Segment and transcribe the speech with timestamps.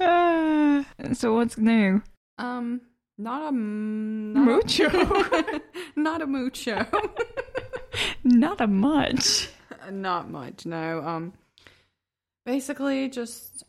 [0.00, 0.84] Uh,
[1.14, 2.02] so what's new?
[2.38, 2.80] um,
[3.18, 4.86] not a m- not Mucho.
[4.88, 5.60] A,
[5.96, 6.86] not a mucho.
[8.24, 9.48] Not a much.
[9.90, 10.64] not much.
[10.64, 11.02] No.
[11.04, 11.32] Um,
[12.46, 13.64] basically just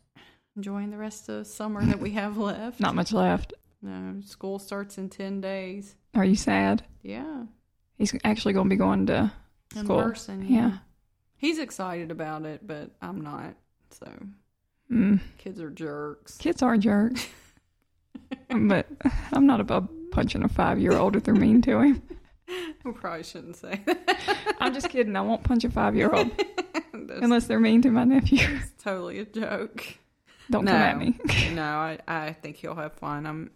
[0.55, 2.80] enjoying the rest of summer that we have left.
[2.80, 3.53] Not much left.
[3.81, 5.95] No, school starts in ten days.
[6.14, 6.84] Are you sad?
[7.02, 7.45] Yeah,
[7.98, 9.31] He's actually going to be going to
[9.76, 10.02] in school.
[10.03, 10.45] person.
[10.48, 10.58] Yeah.
[10.70, 10.78] Yeah.
[11.44, 13.54] He's excited about it, but I'm not.
[13.92, 14.08] So
[14.92, 15.20] Mm.
[15.38, 16.38] kids are jerks.
[16.38, 17.28] Kids are jerks.
[18.50, 18.88] but
[19.32, 22.02] I'm not above punching a five year old if they're mean to him.
[22.86, 24.56] I probably shouldn't say that.
[24.60, 25.16] I'm just kidding.
[25.16, 26.30] I won't punch a five year old
[26.94, 28.40] unless they're mean to my nephew.
[28.42, 29.84] It's totally a joke.
[30.52, 31.17] Don't no, come at me.
[31.54, 33.26] no, I, I think he'll have fun.
[33.26, 33.52] I'm.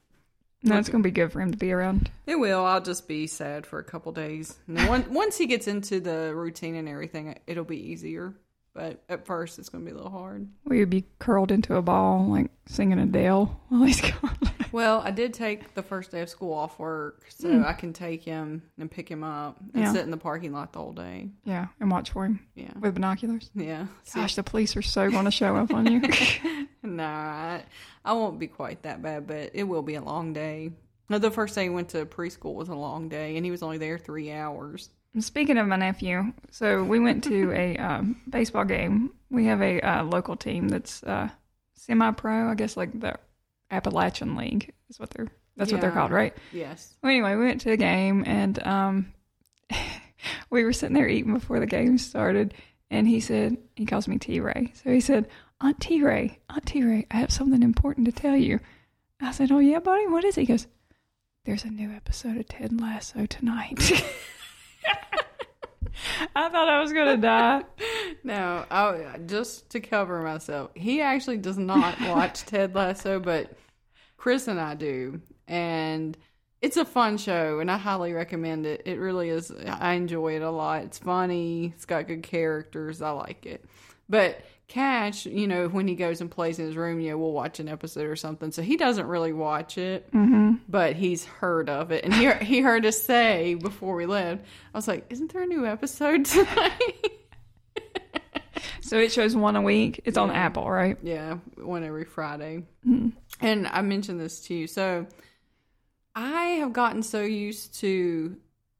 [0.63, 2.09] No, it's going to be good for him to be around.
[2.25, 2.65] It will.
[2.65, 4.57] I'll just be sad for a couple days.
[4.67, 8.33] And then once once he gets into the routine and everything, it'll be easier.
[8.77, 10.47] But at first, it's going to be a little hard.
[10.65, 14.37] Will you be curled into a ball like singing Adele while he's gone?
[14.73, 17.65] Well, I did take the first day of school off work, so Mm.
[17.65, 19.93] I can take him and pick him up and Yeah.
[19.93, 21.29] sit in the parking lot the whole day.
[21.45, 23.49] yeah, and watch for him Yeah, with binoculars.
[23.55, 23.87] yeah.
[24.13, 26.01] Gosh, the police are so going to show up on you.
[26.83, 27.63] no, I,
[28.03, 30.71] I won't be quite that bad, but it will be a long day.
[31.09, 33.63] No, the first day he went to preschool was a long day, and he was
[33.63, 34.89] only there three hours.
[35.19, 39.11] Speaking of my nephew, so we went to a um, baseball game.
[39.29, 41.29] We have a uh, local team that's uh,
[41.73, 43.17] semi-pro, I guess, like the
[43.71, 46.35] Appalachian League is what they're that's what they're called, right?
[46.53, 46.95] Yes.
[47.01, 49.13] Well, anyway, we went to the game and um,
[50.51, 52.53] we were sitting there eating before the game started,
[52.91, 55.27] and he said he calls me T Ray, so he said,
[55.59, 58.59] "Aunt T Ray, Aunt T Ray, I have something important to tell you."
[59.19, 60.67] I said, "Oh yeah, buddy, what is it?" He goes,
[61.45, 63.79] "There's a new episode of Ted Lasso tonight."
[66.35, 67.63] I thought I was gonna die.
[68.23, 73.53] No, I, just to cover myself, he actually does not watch Ted Lasso, but
[74.17, 76.17] Chris and I do, and
[76.61, 78.81] it's a fun show, and I highly recommend it.
[78.85, 79.51] It really is.
[79.51, 80.83] I enjoy it a lot.
[80.83, 81.71] It's funny.
[81.75, 83.01] It's got good characters.
[83.01, 83.63] I like it.
[84.09, 87.31] But Cash, you know, when he goes and plays in his room, you know, we'll
[87.31, 88.51] watch an episode or something.
[88.51, 92.59] So he doesn't really watch it, hmm but he's heard of it, and he he
[92.59, 94.43] heard us say before we left.
[94.73, 97.11] I was like, "Isn't there a new episode tonight?"
[98.81, 99.99] So it shows one a week.
[100.05, 100.97] It's on Apple, right?
[101.03, 102.63] Yeah, one every Friday.
[102.87, 103.11] Mhm.
[103.41, 104.65] And I mentioned this to you.
[104.67, 105.07] So
[106.15, 108.37] I have gotten so used to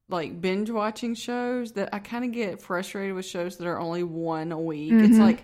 [0.09, 4.03] like binge watching shows that I kind of get frustrated with shows that are only
[4.03, 4.93] one a week.
[4.93, 5.21] It's Mhm.
[5.21, 5.43] like,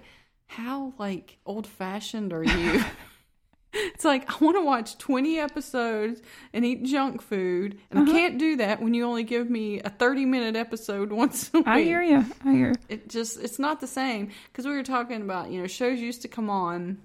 [0.56, 2.84] how like old fashioned are you?
[3.74, 6.22] it's like I want to watch 20 episodes
[6.54, 8.12] and eat junk food, and Uh-huh.
[8.12, 11.58] I can't do that when you only give me a 30 minute episode once a
[11.58, 12.26] week I hear you.
[12.46, 12.74] I hear.
[12.90, 16.22] it just it's not the same because we were talking about you know shows used
[16.22, 17.00] to come on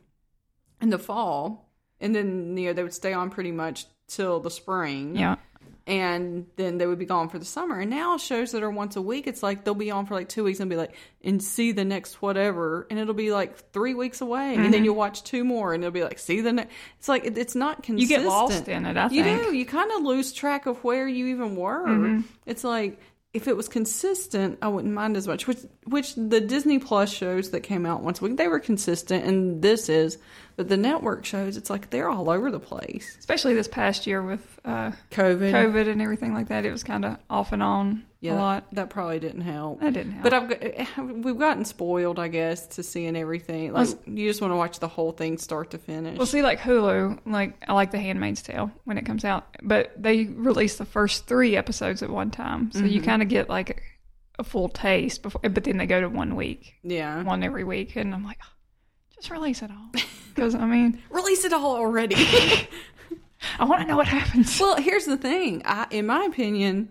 [0.80, 1.70] in the fall
[2.00, 5.36] and then you know they would stay on pretty much till the spring Yeah.
[5.88, 8.94] And then they would be gone for the summer and now shows that are once
[8.94, 10.94] a week it's like they'll be on for like two weeks and be like
[11.24, 14.94] and see the next whatever and it'll be like three weeks away and then you'll
[14.94, 17.82] watch two more and it'll be like see the next it's like it, it's not
[17.88, 17.98] Mm-hmm.
[17.98, 18.96] You get lost in it.
[18.96, 19.42] I you think.
[19.42, 19.56] do.
[19.56, 21.86] You kind of lose track of where you even were.
[21.86, 22.20] Mm-hmm.
[22.46, 23.00] It's like
[23.34, 25.46] if it was consistent, I wouldn't mind as much.
[25.46, 29.24] Which, which the Disney Plus shows that came out once a week, they were consistent,
[29.24, 30.18] and this is.
[30.56, 33.16] But the network shows, it's like they're all over the place.
[33.18, 36.64] especially this past year with uh, COVID, COVID and everything like that.
[36.64, 38.66] It was kind of off and on yeah, a that- lot.
[38.72, 39.80] That, probably didn't help.
[39.80, 40.22] That didn't help.
[40.24, 40.48] But I've
[40.96, 43.72] got, we've gotten spoiled, I guess, to seeing everything.
[43.72, 46.16] Like you just want to watch the whole thing start to finish.
[46.18, 49.92] well, see, like Hulu, like I like The Handmaid's Tale when it comes out, but
[49.96, 52.88] they release the first three episodes at one time, so Mm-hmm.
[52.88, 53.82] you kind of get like
[54.38, 55.40] a full taste before.
[55.42, 58.38] But then they go to one week, yeah, one every week, and I'm like,
[59.16, 59.90] just release it all
[60.34, 62.16] because I mean, release it all already.
[63.58, 64.58] I want to know what happens.
[64.60, 65.62] Well, here's the thing.
[65.64, 66.88] I, in my opinion,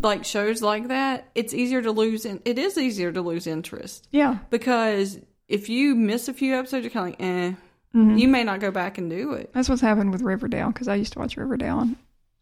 [0.00, 2.24] like shows like that, it's easier to lose.
[2.24, 5.18] In, it is easier to lose interest Yeah, because
[5.48, 7.54] if you miss a few episodes, you're kind of like, eh.
[7.94, 8.18] Mm-hmm.
[8.18, 9.50] You may not go back and do it.
[9.54, 11.96] that's what's happened with Riverdale because I used to watch Riverdale and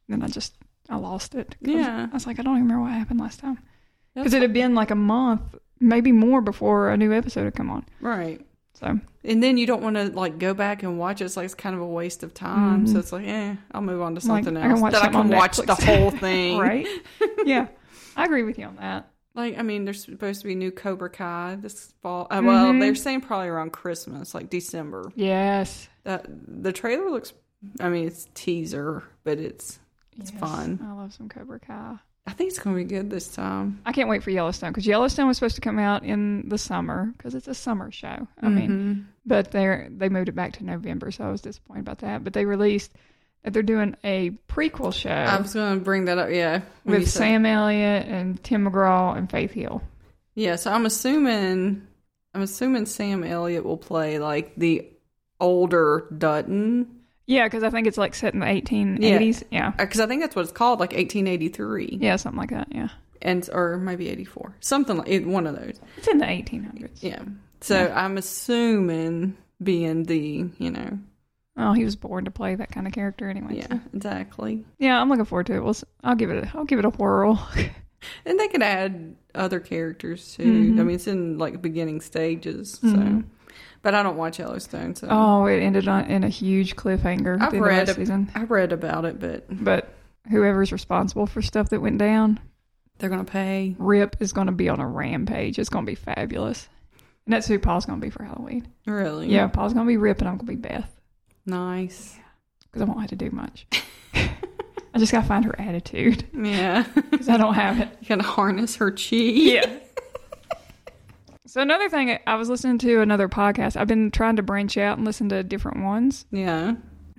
[0.09, 0.55] then I just
[0.91, 1.55] I lost it.
[1.61, 2.09] Yeah.
[2.11, 3.59] I was like, I don't even remember what happened last time
[4.15, 5.43] because it had been like a month,
[5.79, 7.87] maybe more before a new episode had come on.
[8.01, 8.45] right.
[8.79, 11.25] So And then you don't want to like go back and watch it.
[11.25, 12.87] It's like it's kind of a waste of time.
[12.87, 14.31] So it's like, eh, I'll move on to Mm-hmm.
[14.31, 16.59] Like, something I else that I something can watch the whole thing.
[16.59, 16.87] right,
[17.47, 17.69] yeah,
[18.17, 19.11] I agree with you on that.
[19.35, 22.27] Like, I mean, there's supposed to be new Cobra Kai this fall.
[22.31, 22.81] Uh, well, Mhm.
[22.81, 25.11] they're saying probably around Christmas, like December.
[25.15, 27.33] Yes, That the trailer looks.
[27.81, 29.79] I mean, it's teaser, but it's
[30.19, 30.41] It's Yes.
[30.41, 30.81] fun.
[30.83, 31.97] I love some Cobra Kai.
[32.27, 33.81] I think it's gonna be good this time.
[33.87, 37.13] I can't wait for Yellowstone because Yellowstone was supposed to come out in the summer
[37.17, 38.27] because it's a summer show.
[38.43, 39.05] I mean, Mhm.
[39.25, 42.25] but they they moved it back to November, so I was disappointed about that.
[42.25, 42.93] But they released
[43.45, 46.31] that they're doing a prequel show I was gonna bring that up.
[46.31, 49.83] Yeah, with Sam Elliott and Tim McGraw and Faith Hill.
[50.35, 51.83] Yeah, so I'm assuming
[52.35, 54.85] I'm assuming Sam Elliott will play like the
[55.41, 56.96] older Dutton
[57.27, 59.43] Yeah, because I think it's like set in the 1880s.
[59.51, 59.73] Yeah.
[59.73, 62.69] because I think that's what it's called, like 1883, yeah, something like that.
[62.71, 62.89] Yeah,
[63.23, 65.81] and or maybe 84, something like one of those.
[65.97, 67.03] it's in the 1800s.
[67.03, 67.23] Yeah.
[67.61, 70.99] So I'm assuming being the you know
[71.59, 73.57] Oh, he was born to play that kind of character anyway.
[73.57, 75.65] yeah so- exactly, yeah, I'm looking forward to it.
[75.65, 75.75] We'll,
[76.05, 76.45] I'll give it.
[76.45, 77.49] A, I'll give it a whirl.
[78.27, 80.75] and they could add other characters too.
[80.75, 80.81] Mhm.
[80.81, 82.87] I mean, it's in like beginning stages, so.
[82.89, 83.25] Mhm.
[83.83, 87.41] But I don't watch Yellowstone, so oh, it ended on in a huge cliffhanger.
[87.41, 88.31] I've the read season.
[88.35, 89.89] I read about it, but But
[90.31, 92.41] whoever's responsible for stuff that went down,
[92.99, 93.77] they're gonna pay.
[93.79, 95.59] Rip is going to be on a rampage.
[95.59, 96.69] It's going to be fabulous.
[97.27, 98.69] And that's who Paul's going to be for Halloween.
[98.87, 99.29] Really?
[99.29, 100.91] Yeah, Paul's going to be Rip and I'm going to be Beth
[101.45, 102.17] Nice.
[102.63, 103.67] because I won't have to do much.
[104.15, 106.87] I just got to find her attitude Yeah.
[107.11, 107.89] because I don't have it.
[108.01, 109.61] you gotta harness her chi.
[111.57, 113.81] So another thing, I was listening to another podcast.
[113.81, 116.75] I've been trying to branch out and listen to different ones, Yeah.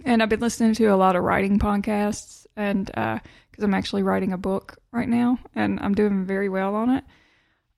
[0.06, 4.34] and I've been listening to a lot of writing podcasts, and because I'm actually writing
[4.34, 7.04] a book right now, and I'm doing very well on it.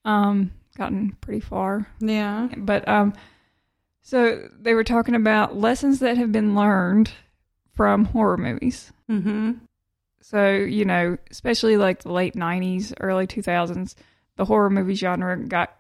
[0.03, 2.49] Um, gotten pretty far, Yeah.
[2.57, 3.13] but um,
[4.01, 7.09] so they were talking about lessons that have been learned
[7.73, 8.91] from horror movies.
[9.09, 9.51] Mm-hmm.
[10.19, 13.95] So, you know, especially like the late 90s, early 2000s,
[14.35, 15.73] the horror movie genre got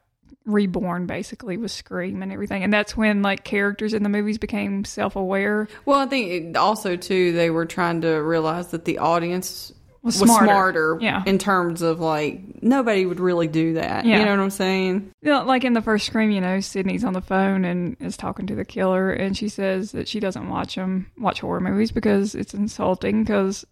[0.45, 2.63] reborn basically with Scream and everything.
[2.63, 5.67] And that's when like characters in the movies became self aware.
[5.85, 9.71] Well, I think also too they were trying to realize that the audience
[10.01, 10.45] Was was smarter.
[10.45, 11.23] smarter, Yeah.
[11.25, 14.05] in terms of like nobody would really do that.
[14.05, 14.19] Yeah.
[14.19, 15.11] You know what I'm saying?
[15.21, 18.15] You know, like in the first Scream, you know, Sydney's on the phone and is
[18.17, 21.91] talking to the killer, and she says that she doesn't watch them, watch horror movies
[21.91, 23.65] because it's insulting because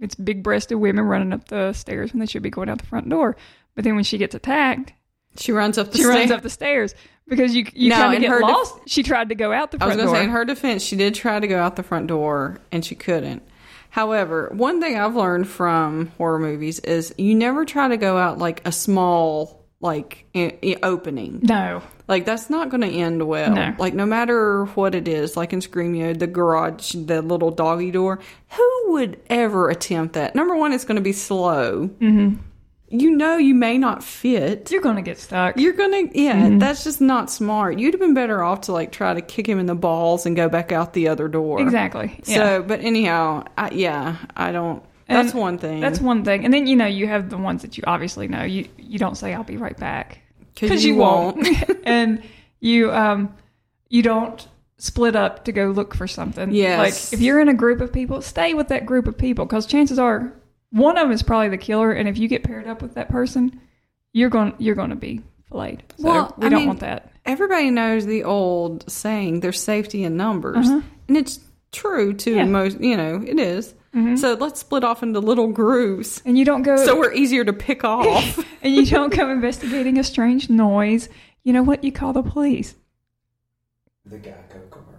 [0.00, 2.86] it's big breasted women running up the stairs when they should be going out the
[2.86, 3.36] front door.
[3.74, 4.92] But then when she gets attacked,
[5.36, 6.30] She runs up the she runs stairs.
[6.30, 6.94] up the stairs
[7.28, 8.74] because you you No, kind of in get her def- lost.
[8.86, 10.00] she tried to go out the front door.
[10.00, 11.82] I was going to say, in her defense, she did try to go out the
[11.82, 13.42] front door and she couldn't.
[13.90, 18.38] However, one thing I've learned from horror movies is you never try to go out
[18.38, 21.40] like a small like i- i- opening.
[21.42, 23.52] no, Like that's not going to end well.
[23.54, 23.74] No.
[23.78, 27.50] Like no matter what it is, like in Scream, you know, the garage, the little
[27.50, 28.20] doggy door.
[28.50, 30.34] Who would ever attempt that?
[30.34, 31.88] Number one, it's going to be slow.
[32.00, 32.36] Mm-hmm.
[32.92, 34.70] You know, you may not fit.
[34.70, 35.58] you're gonna get stuck.
[35.58, 36.58] You're gonna, yeah, Mm-hmm.
[36.58, 37.78] that's just not smart.
[37.78, 40.36] You'd have been better off to like try to kick him in the balls and
[40.36, 41.60] go back out the other door.
[41.60, 42.20] exactly.
[42.26, 42.36] Yeah.
[42.36, 44.82] So, but anyhow, I, yeah, I don't.
[45.08, 45.80] That's one thing.
[45.80, 46.44] That's one thing.
[46.44, 48.44] And then you know you have the ones that you obviously know.
[48.44, 50.20] You you don't say I'll be right back
[50.58, 51.46] because you, won't.
[51.84, 52.22] and
[52.60, 53.34] you um
[53.90, 54.46] you don't
[54.78, 56.50] split up to go look for something.
[56.52, 56.78] Yes.
[56.78, 59.66] Like if you're in a group of people, stay with that group of people because
[59.66, 60.32] chances are
[60.72, 63.08] one of them is probably the killer, and if you get paired up with that
[63.08, 63.60] person,
[64.12, 65.84] you're going you're going to be filleted.
[65.98, 67.10] So Well, we I don't mean- want that.
[67.24, 70.80] Everybody knows the old saying, "There's safety in numbers," Uh-huh.
[71.08, 71.38] and it's
[71.70, 72.44] true to Yeah.
[72.46, 72.80] most.
[72.80, 73.74] You know, it is.
[74.16, 77.52] So let's split off into little grooves, And you don't go so we're easier to
[77.52, 78.42] pick off.
[78.62, 81.10] and you don't go investigating a strange noise.
[81.44, 81.84] You know what?
[81.84, 82.74] You call the police.
[84.06, 84.91] The Geico commercial.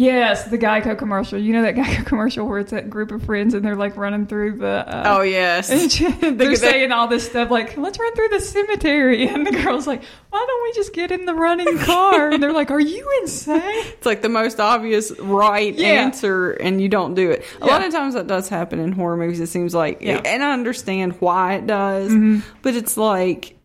[0.00, 1.40] Yes, the Geico commercial.
[1.40, 4.28] You know that Geico commercial where it's that group of friends and they're like running
[4.28, 4.68] through the.
[4.86, 5.68] Uh, oh yes,
[6.20, 9.88] they're the- saying all this stuff like, "Let's run through the cemetery," and the girl's
[9.88, 13.10] like, "Why don't we just get in the running car?" And they're like, "Are you
[13.22, 15.88] insane?" it's like the most obvious right Yeah.
[15.88, 17.44] answer, and you don't do it.
[17.60, 17.72] A Yeah.
[17.72, 19.40] lot of times that does happen in horror movies.
[19.40, 20.18] It seems like, Yeah.
[20.18, 20.26] Mm-hmm.
[20.26, 22.14] and I understand why it does,
[22.62, 23.58] but it's like,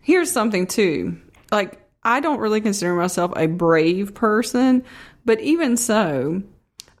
[0.00, 1.16] here's something too.
[1.50, 4.84] Like, I don't really consider myself a brave person,
[5.24, 6.42] but even so,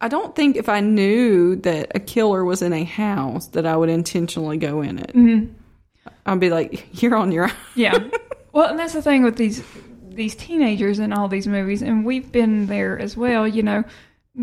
[0.00, 3.76] I don't think if I knew that a killer was in a house that I
[3.76, 5.12] would intentionally go in it.
[5.14, 5.52] Mm-hmm.
[6.26, 7.52] I'd be like, you're on your own.
[7.74, 7.98] Yeah.
[8.52, 9.62] Well, and that's the thing with these
[10.10, 13.48] these teenagers in all these movies, and we've been there as well.
[13.48, 13.84] You know,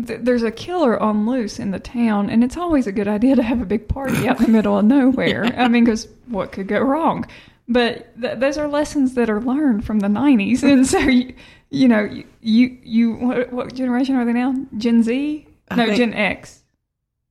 [0.04, 3.36] th- there's a killer on loose in the town, and it's always a good idea
[3.36, 5.44] to have a big party out in the middle of nowhere.
[5.56, 7.24] I mean, because what could go wrong?
[7.68, 11.32] But th- those are lessons that are learned from the '90s, and so you,
[11.70, 14.54] you know, you you, you what, what generation are they now?
[14.76, 15.46] Gen Z?
[15.70, 16.62] I No, Gen X.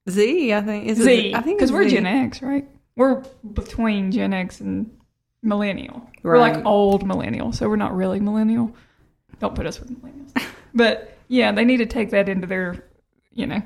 [0.09, 0.87] Z, I think.
[0.87, 1.35] Is it- Z.
[1.35, 1.95] I think because we're Z.
[1.95, 2.67] Gen X, right?
[2.95, 4.89] We're between Gen X and
[5.41, 6.09] millennial.
[6.23, 8.75] We're like old millennial, so we're not really millennial.
[9.39, 10.43] Don't put us with millennials.
[10.73, 12.83] but yeah, they need to take that into their,
[13.33, 13.61] you know,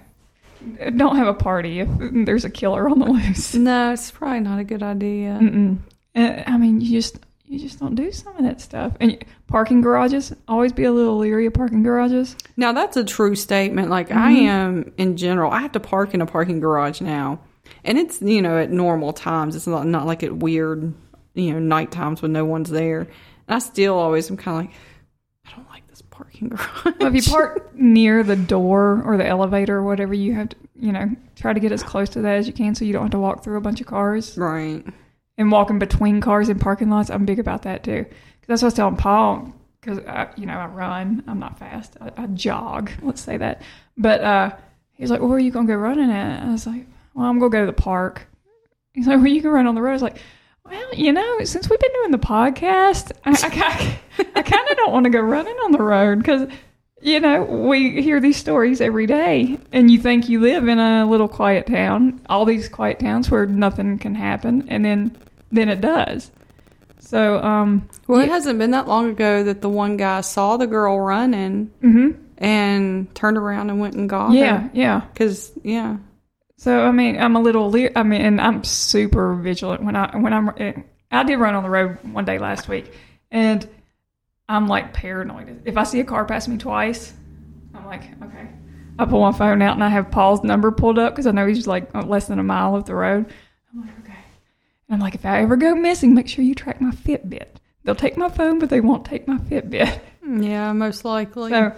[0.96, 3.56] don't have a party if there's a killer on the loose.
[3.56, 5.40] No, it's probably not a good idea.
[5.42, 5.78] Mm-mm.
[6.16, 8.94] Uh, I mean, you just you just don't do some of that stuff.
[9.00, 12.36] And parking garages, always be a little leery of parking garages.
[12.58, 13.90] Now that's a true statement.
[13.90, 14.42] Like I Mhm.
[14.44, 15.52] am in general.
[15.52, 17.40] I have to park in a parking garage now,
[17.84, 19.56] and it's you know at normal times.
[19.56, 20.94] It's not not like at weird
[21.36, 23.02] you know night times when no one's there.
[23.48, 24.74] And I still always am kind of like
[25.46, 26.96] I don't like this parking garage.
[27.00, 30.56] Well, if you park near the door or the elevator or whatever, you have to,
[30.80, 33.02] you know, try to get as close to that as you can so you don't
[33.04, 34.38] have to walk through a bunch of cars.
[34.38, 34.86] right.
[35.38, 38.06] And walking between cars in parking lots, I'm big about that too.
[38.48, 40.00] that's what I was telling Paul, because,
[40.38, 41.24] you know, I run.
[41.28, 41.98] I'm not fast.
[42.00, 43.62] I, I jog, let's say that.
[43.98, 44.56] But uh,
[44.92, 46.44] he's like, well, where are you to go running at?
[46.44, 48.28] I was like, well, I'm to go to the park.
[48.94, 49.92] He's like, well, you can run on the road.
[49.92, 50.18] I was like,
[50.66, 54.92] well, you know, since we've been doing the podcast, I, I, I kind of don't
[54.92, 56.48] want to go running on the road because,
[57.04, 61.06] you know, we hear these stories every day, and you think you live in a
[61.06, 65.16] little quiet town, all these quiet towns where nothing can happen, and then
[65.52, 66.32] then it does.
[67.00, 70.66] So, um, Well, it hasn't been that long ago that the one guy saw the
[70.68, 74.36] girl running hmm and turned around and went and got her.
[74.36, 75.02] yeah, yeah.
[75.14, 75.98] Because yeah,
[76.58, 77.70] So I mean, I'm a little.
[77.70, 80.50] Le- I mean, and I'm super vigilant when I when I'm.
[81.12, 82.92] I did run on the road one day last week,
[83.30, 83.68] and
[84.50, 85.62] I'm like paranoid.
[85.66, 87.14] If I see a car pass me twice,
[87.74, 88.48] I'm like, okay.
[89.00, 91.48] I pull my phone out and I have Paul's number pulled up because I know
[91.48, 93.26] he's like uh, less than a mile up the road.
[93.74, 94.18] I'm like, okay.
[94.88, 97.48] And I'm like, if I ever go missing, make sure you track my Fitbit.
[97.84, 100.00] They'll take my phone, but they won't take my Fitbit.
[100.24, 101.52] Hmm, yeah, most likely.
[101.52, 101.74] So,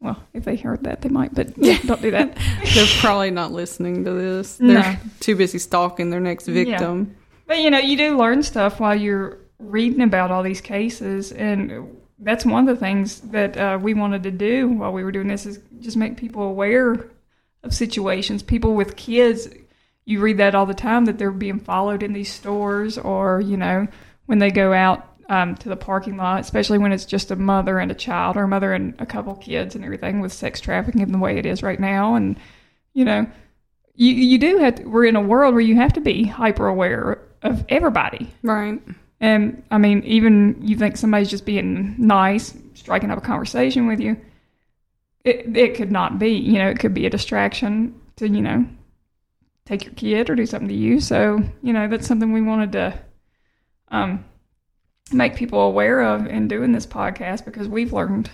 [0.00, 2.36] well, if they heard that, they might, but yeah, don't do that.
[2.74, 4.56] They're probably not listening to this.
[4.56, 7.16] They're too busy stalking their next victim.
[7.46, 12.00] But you know, you do learn stuff while you're reading about all these cases, and
[12.18, 15.28] that's one of the things that uh, we wanted to do while we were doing
[15.28, 17.10] this is just make people aware
[17.62, 18.42] of situations.
[18.42, 19.48] People with kids,
[20.04, 23.56] you read that all the time that they're being followed in these stores, or you
[23.56, 23.88] know,
[24.26, 27.78] when they go out um, to the parking lot, especially when it's just a mother
[27.78, 31.10] and a child, or a mother and a couple kids, and everything with sex trafficking
[31.10, 32.38] the way it is right now, and
[32.92, 33.26] you know
[33.96, 36.66] you you do have to, we're in a world where you have to be hyper
[36.66, 38.32] aware of everybody.
[38.42, 38.80] Right.
[39.24, 43.98] And I mean, even you think somebody's just being nice, striking up a conversation with
[43.98, 44.20] you,
[45.24, 46.32] it it could not be.
[46.32, 48.66] You know, it could be a distraction to you know
[49.64, 51.00] take your kid or do something to you.
[51.00, 52.98] So you know, that's something we wanted to
[53.88, 54.26] um
[55.10, 58.30] make people aware of in doing this podcast because we've learned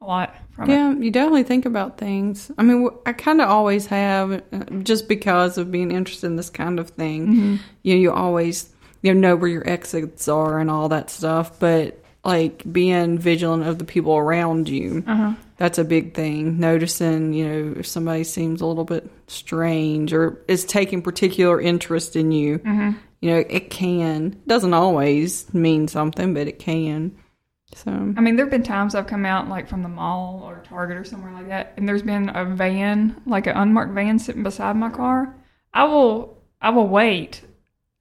[0.00, 0.72] a lot from it.
[0.72, 2.50] Yeah, you definitely think about things.
[2.56, 6.50] I mean, I kind of always have, uh, just because of being interested in this
[6.50, 7.26] kind of thing.
[7.26, 7.56] Mm-hmm.
[7.82, 8.71] You know, you always
[9.02, 11.58] you know, know where your exits are and all that stuff.
[11.60, 15.32] But like being vigilant of the people around you, Uh huh.
[15.56, 16.58] that's a big thing.
[16.60, 22.16] Noticing, you know, if somebody seems a little bit strange or is taking particular interest
[22.16, 22.58] in you.
[22.60, 22.98] Mm-hmm.
[23.20, 27.16] You know, it can doesn't always mean something, but it can.
[27.74, 30.62] So I mean, there have been times I've come out like from the mall or
[30.68, 34.42] Target or somewhere like that, and there's been a van, like an unmarked van, sitting
[34.42, 35.34] beside my car.
[35.72, 37.42] I will, I will wait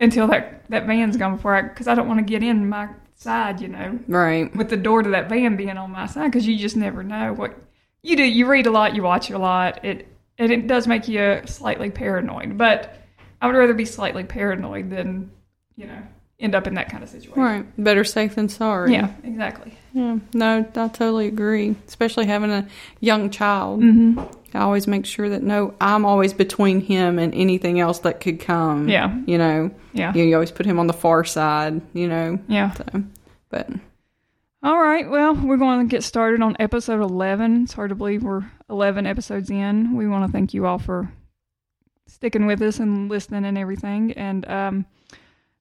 [0.01, 2.89] until that that van's gone before I, because I don't want to get in my
[3.15, 6.46] side, you know, right, with the door to that van being on my side, because
[6.48, 7.55] you just never know what
[8.01, 8.24] you do.
[8.24, 9.86] You read a lot, you watch a lot.
[9.86, 12.98] It and it does make you slightly paranoid, but
[13.41, 15.31] I would rather be slightly paranoid than
[15.75, 16.01] you know
[16.39, 17.39] end up in that kind of situation.
[17.39, 17.65] right.
[17.77, 18.93] Better safe than sorry.
[18.93, 19.77] Yeah, exactly.
[19.93, 21.75] Yeah, no, I totally agree.
[21.88, 22.67] Especially having a
[23.00, 24.20] young child, Mm-hmm.
[24.53, 28.39] I always make sure that no, I'm always between him and anything else that could
[28.39, 28.89] come.
[28.89, 29.15] Yeah.
[29.25, 30.13] you know, Yeah.
[30.13, 31.81] you, you always put him on the far side.
[31.93, 32.72] You know, Yeah.
[32.74, 32.86] so
[33.50, 33.70] but
[34.63, 35.10] All right.
[35.10, 37.63] Well, we're going to get started on episode 11.
[37.63, 39.96] It's hard to believe we're 11 episodes in.
[39.96, 41.12] We want to thank you all for
[42.08, 44.12] sticking with us and listening and everything.
[44.13, 44.86] And um,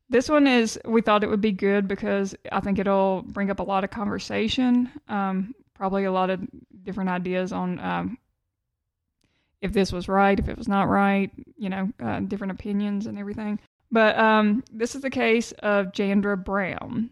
[0.09, 3.61] this one is, we thought it would be good because I think it'll bring up
[3.61, 6.41] a lot of conversation, um, probably a lot of
[6.83, 8.19] different ideas on um,
[9.61, 13.19] if this was right, if it was not right, you know, uh, different opinions and
[13.19, 13.59] everything.
[13.91, 17.11] But um, this is the case of Jandra Brown.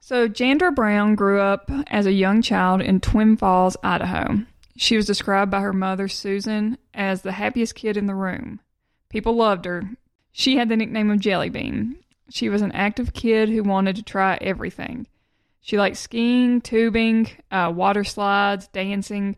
[0.00, 4.44] So, Jandra Brown grew up as a young child in Twin Falls, Idaho.
[4.76, 8.60] She was described by her mother, Susan, as the happiest kid in the room.
[9.10, 9.90] People loved her.
[10.32, 11.96] She had the nickname of Jelly Bean.
[12.30, 15.06] She was an active kid who wanted to try everything.
[15.60, 19.36] She liked skiing, tubing, uh, water slides, dancing.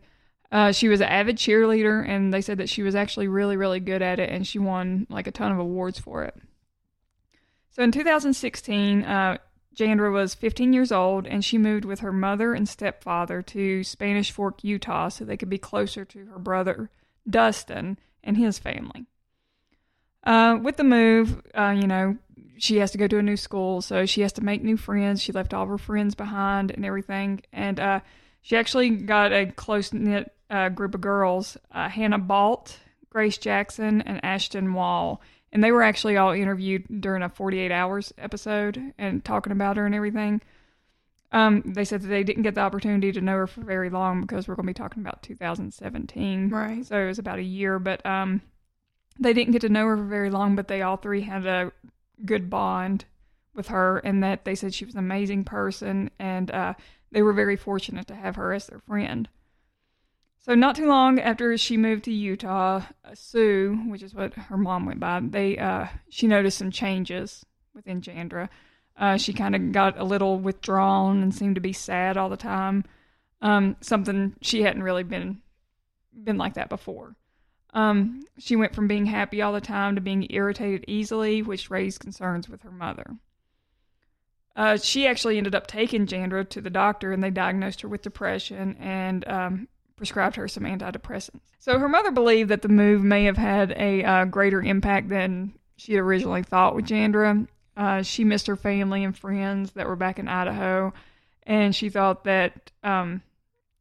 [0.53, 3.81] Uh, she was an avid cheerleader, and they said that she was actually really, really
[3.81, 6.35] good at it, and she won like a ton of awards for it.
[7.71, 9.37] So in 2016, uh,
[9.75, 14.31] Jandra was 15 years old and she moved with her mother and stepfather to Spanish
[14.31, 16.91] Fork, Utah, so they could be closer to her brother
[17.27, 19.07] Dustin and his family.
[20.23, 22.17] Uh, with the move, uh, you know,
[22.57, 25.21] she has to go to a new school, so she has to make new friends.
[25.21, 27.41] She left all her friends behind and everything.
[27.51, 27.99] And uh,
[28.41, 32.79] she actually got a close knit uh, group of girls uh, Hannah Balt,
[33.09, 35.21] Grace Jackson, and Ashton Wall.
[35.51, 39.85] And they were actually all interviewed during a 48 Hours episode and talking about her
[39.85, 40.41] and everything.
[41.31, 44.21] Um, they said that they didn't get the opportunity to know her for very long
[44.21, 46.49] because we're going to be talking about 2017.
[46.49, 46.85] Right.
[46.85, 48.41] So it was about a year, but um,
[49.19, 51.71] they didn't get to know her for very long, but they all three had a
[52.23, 53.05] good bond
[53.55, 56.73] with her, and that they said she was an amazing person, and uh,
[57.11, 59.29] they were very fortunate to have her as their friend.
[60.43, 64.57] So not too long after she moved to Utah, uh, Sue, which is what her
[64.57, 68.49] mom went by, they uh, she noticed some changes within Jandra.
[68.97, 72.35] Uh, she kind of got a little withdrawn and seemed to be sad all the
[72.35, 72.83] time.
[73.41, 75.41] Um, something she hadn't really been
[76.13, 77.15] been like that before.
[77.73, 82.01] Um, she went from being happy all the time to being irritated easily, which raised
[82.01, 83.15] concerns with her mother.
[84.57, 88.01] Uh, she actually ended up taking Jandra to the doctor, and they diagnosed her with
[88.01, 89.67] depression and um,
[90.03, 91.39] prescribed her some antidepressants.
[91.59, 95.53] So her mother believed that the move may have had a uh, greater impact than
[95.77, 97.47] she had originally thought with Jandra.
[97.77, 100.93] Uh, she missed her family and friends that were back in Idaho,
[101.43, 103.21] and she thought that um,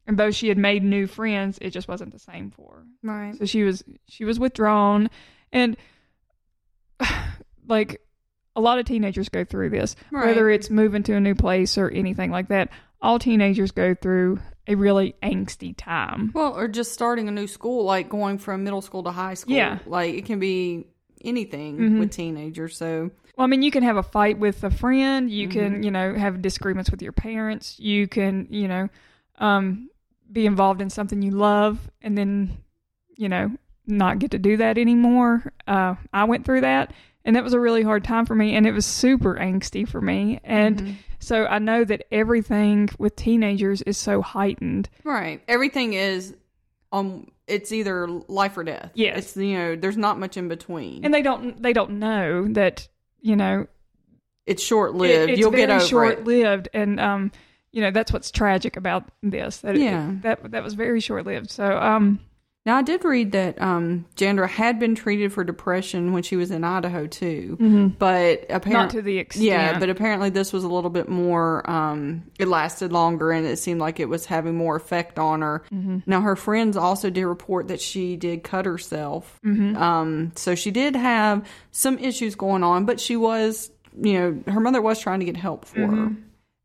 [0.07, 2.85] and though she had made new friends, it just wasn't the same for her.
[3.02, 3.37] Right.
[3.37, 5.11] So she was she was withdrawn,
[5.52, 5.76] and
[7.67, 8.00] like
[8.55, 10.26] a lot of teenagers go through this, Right.
[10.29, 12.69] whether it's moving to a new place or anything like that.
[13.00, 16.31] All teenagers go through a really angsty time.
[16.35, 19.54] Well, or just starting a new school, like going from middle school to high school.
[19.57, 19.78] Yeah.
[19.87, 20.87] Like it can be
[21.25, 21.99] anything Mhm.
[21.99, 22.76] with teenagers.
[22.76, 25.31] So Well, I mean, you can have a fight with a friend.
[25.31, 25.59] You Mm-hmm.
[25.59, 27.78] can, you know, have disagreements with your parents.
[27.81, 28.88] You can, you know,
[29.38, 29.88] um,
[30.31, 32.59] be involved in something you love, and then,
[33.16, 33.51] you know,
[33.87, 35.53] not get to do that anymore.
[35.66, 36.92] Uh, I went through that,
[37.25, 40.01] and that was a really hard time for me, and it was super angsty for
[40.01, 40.40] me.
[40.44, 40.92] And Mm-hmm.
[41.22, 44.90] So I know that everything with teenagers is so heightened.
[45.04, 46.35] right, everything is
[46.92, 48.90] um, it's either life or death.
[48.94, 49.18] Yes.
[49.18, 51.04] it's you know, there's not much in between.
[51.04, 52.88] and they don't they don't know that
[53.20, 53.66] you know
[54.46, 55.30] it's short lived.
[55.30, 57.32] It- You'll very get over short lived, and um,
[57.70, 59.58] you know that's what's tragic about this.
[59.58, 60.11] That it- Yeah.
[60.22, 61.50] that that was very short lived.
[61.50, 62.18] So um,
[62.64, 66.53] Now, I did read that um, Jandra had been treated for depression when she was
[66.53, 67.57] in Idaho too,
[67.98, 68.72] but apparently Mm-hmm.
[68.72, 69.44] not to the extent.
[69.46, 71.68] Yeah, but apparently this was a little bit more.
[71.68, 75.64] Um, it lasted longer, and it seemed like it was having more effect on her.
[75.75, 75.98] Mm-hmm.
[76.07, 79.40] Now, her friends also did report that she did cut herself.
[79.44, 79.77] Mm-hmm.
[79.77, 84.12] Um, so she did have some issues going on, but she was, you
[84.46, 86.05] know, her mother was trying to get help for Mm-hmm.
[86.07, 86.16] her.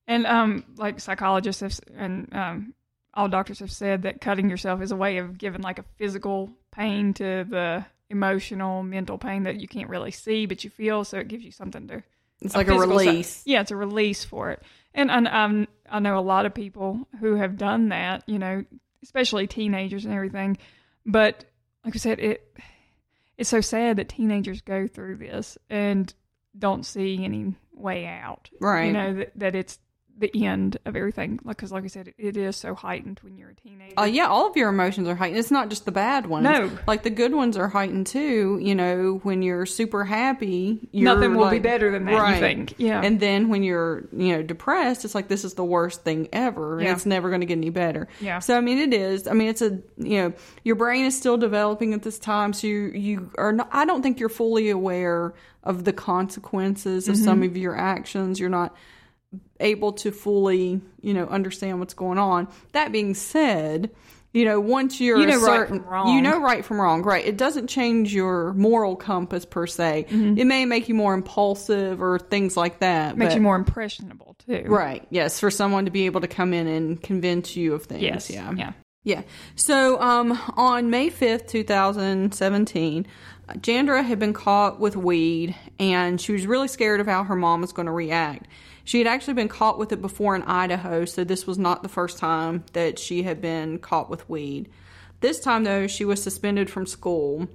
[0.07, 2.73] and um, like psychologists have, and um,
[3.17, 6.49] all doctors have said that cutting yourself is a way of giving like a physical
[6.71, 11.03] pain to the emotional, mental pain that you can't really see but you feel.
[11.03, 12.03] So it gives you something to
[12.41, 13.41] It's like a physical si- release.
[13.45, 14.61] yeah, it's a release for it.
[14.93, 18.63] And, and um, I know a lot of people who have done that, you know,
[19.03, 20.57] especially teenagers and everything.
[21.05, 21.43] But
[21.83, 22.57] like I said, it
[23.37, 26.11] it's so sad that teenagers go through this and
[26.57, 28.49] don't see any way out.
[28.59, 28.87] Right.
[28.87, 29.77] You know that, that it's
[30.19, 31.39] the end of everything.
[31.45, 33.99] Because, like I said, it, it is so heightened when you're a teenager.
[33.99, 35.37] Uh, yeah, all of your emotions are heightened.
[35.39, 36.43] It's not just the bad ones.
[36.43, 36.71] No.
[36.87, 38.59] like the good ones are heightened too.
[38.61, 42.33] You know, when you're super happy, you're Nothing will be better than that.
[42.35, 42.73] You think?
[42.77, 43.01] Yeah.
[43.03, 46.79] And then when you're, you know, depressed, it's like this is the worst thing ever,
[46.79, 48.07] and it's never going to get any better.
[48.19, 48.39] Yeah.
[48.39, 49.27] So I mean, it is.
[49.27, 52.65] I mean, it's a, you know, your brain is still developing at this time, so
[52.67, 53.69] you you are not.
[53.71, 57.23] I don't think you're fully aware of the consequences of Mm-hmm.
[57.23, 58.39] some of your actions.
[58.39, 58.75] You're not
[59.59, 62.47] able to fully, you know, understand what's going on.
[62.73, 63.91] That being said,
[64.33, 66.15] you know, once you're You know right certain, from wrong.
[66.15, 67.25] you know right from wrong, right?
[67.25, 70.05] It doesn't change your moral compass per se.
[70.09, 70.37] Mm-hmm.
[70.37, 73.17] It may make you more impulsive or things like that.
[73.17, 74.63] Makes but- you more impressionable too.
[74.67, 75.05] right.
[75.09, 78.03] Yes, for someone to be able to come in and convince you of things.
[78.03, 78.29] Yes.
[78.29, 78.53] Yeah.
[78.55, 78.73] Yeah.
[79.03, 79.21] Yeah.
[79.55, 83.07] So um, on May 5th, 2017,
[83.49, 87.35] uh, Jandra had been caught with weed and she was really scared of how her
[87.35, 88.47] mom was going to react.
[88.87, 91.89] She had actually been caught with it before in Idaho, so this was not the
[91.89, 94.69] first time that she had been caught with weed.
[95.19, 97.49] This time, though, she was suspended from school.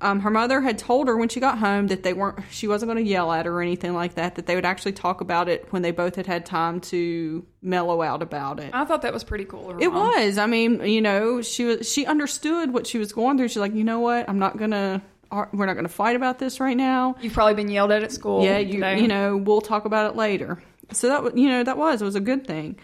[0.00, 2.92] Um, her mother had told her when she got home that they weren't, she wasn't
[2.92, 4.34] going to yell at her or anything like that.
[4.34, 8.02] That they would actually talk about it when they both had had time to mellow
[8.02, 8.74] out about it.
[8.74, 9.78] I thought that was pretty cool.
[9.80, 10.08] It mom.
[10.08, 10.36] was.
[10.36, 11.90] I mean, you know, she was.
[11.90, 13.48] She understood what she was going through.
[13.48, 14.28] She's like, you know what?
[14.28, 15.00] I'm not gonna.
[15.30, 17.16] Ar- We're not gonna fight about this right now.
[17.20, 18.44] You've probably been yelled at at school.
[18.44, 18.74] yeah, you.
[18.74, 19.00] today.
[19.00, 20.62] You know, we'll talk about it later.
[20.92, 22.00] So that was, you know, that was.
[22.00, 22.78] It was a good thing.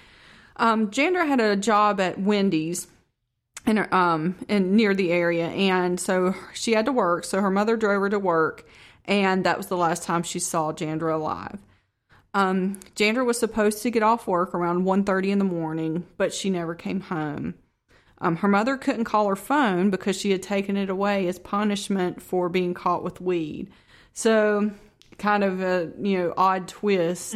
[0.56, 2.88] Um, Jandra had a job at Wendy's,
[3.66, 7.50] in her, um in near the area and so she had to work so her
[7.50, 8.66] mother drove her to work
[9.04, 11.58] and that was the last time she saw Jandra alive.
[12.34, 16.50] Um Jandra was supposed to get off work around 1:30 in the morning but she
[16.50, 17.54] never came home.
[18.22, 22.22] Um, her mother couldn't call her phone because she had taken it away as punishment
[22.22, 23.70] for being caught with weed.
[24.14, 24.70] So,
[25.18, 27.34] kind of a you know odd twist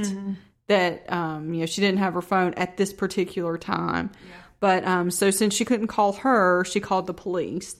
[0.69, 4.11] that um, you know she didn't have her phone at this particular time.
[4.61, 7.77] But um, so since she couldn't call her, she called the police.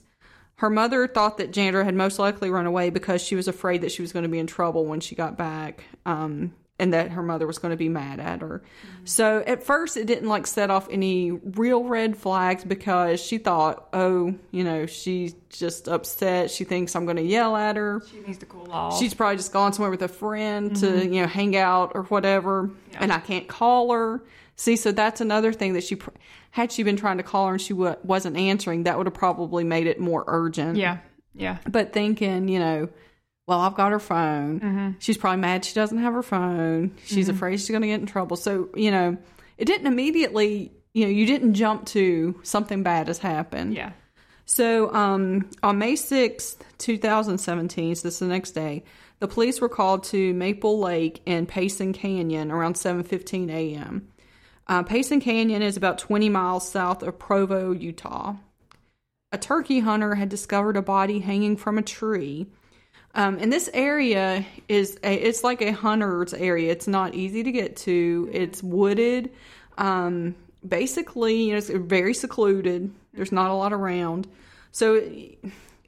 [0.55, 3.91] Her mother thought that Jandra had most likely run away because she was afraid that
[3.91, 7.23] she was going to be in trouble when she got back, um, and that her
[7.23, 8.61] mother was going to be mad at her.
[9.03, 13.87] So at first, it didn't like set off any real red flags because she thought,
[13.93, 16.51] oh, you know, she's just upset.
[16.51, 18.03] She thinks I'm going to yell at her.
[18.11, 18.99] She needs to cool off.
[18.99, 21.13] She's probably just gone somewhere with a friend to, mm-hmm.
[21.13, 24.21] you know, hang out or whatever, and I can't call her.
[24.55, 26.09] See, so that's another thing that she, pr-
[26.51, 29.13] had she been trying to call her and she w- wasn't answering, that would have
[29.13, 30.77] probably made it more urgent.
[30.77, 30.97] yeah,
[31.35, 32.89] yeah, But thinking, you know,
[33.47, 34.95] well, I've got her phone.
[34.99, 36.95] She's probably mad she doesn't have her phone.
[37.05, 38.35] She's afraid she's going to get in trouble.
[38.37, 39.17] So, you know,
[39.57, 43.73] it didn't immediately, you know, you didn't jump to something bad has happened.
[43.73, 43.91] yeah.
[44.49, 48.83] So um, on May 6th, 2017, so this is the next day,
[49.19, 54.07] the police were called to Maple Lake in Payson Canyon around 7.15 a.m.
[54.67, 58.35] Uh, Payson Canyon is about 20 miles south of Provo, Utah.
[59.33, 62.47] A turkey hunter had discovered a body hanging from a tree.
[63.17, 66.71] Um, and this area is a, it's like a hunter's area.
[66.71, 68.29] It's not easy to get to.
[68.31, 69.31] It's wooded.
[69.77, 72.91] Um, basically, you know, it's very secluded.
[73.13, 74.27] There's not a lot around,
[74.71, 75.01] so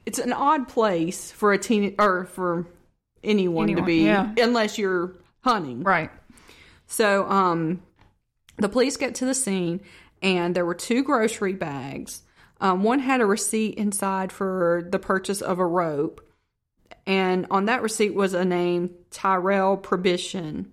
[0.04, 2.66] it's an odd place for a teen or for
[3.22, 4.32] anyone, to be, yeah.
[4.36, 5.12] unless you're
[5.42, 5.84] hunting.
[5.84, 6.10] Right.
[6.88, 7.80] So, um,
[8.56, 9.80] the police get to the scene,
[10.20, 12.22] and there were two grocery bags.
[12.60, 16.20] Um, one had a receipt inside for the purchase of a rope,
[17.10, 20.70] and on that receipt was a name Tyrell Prohibition.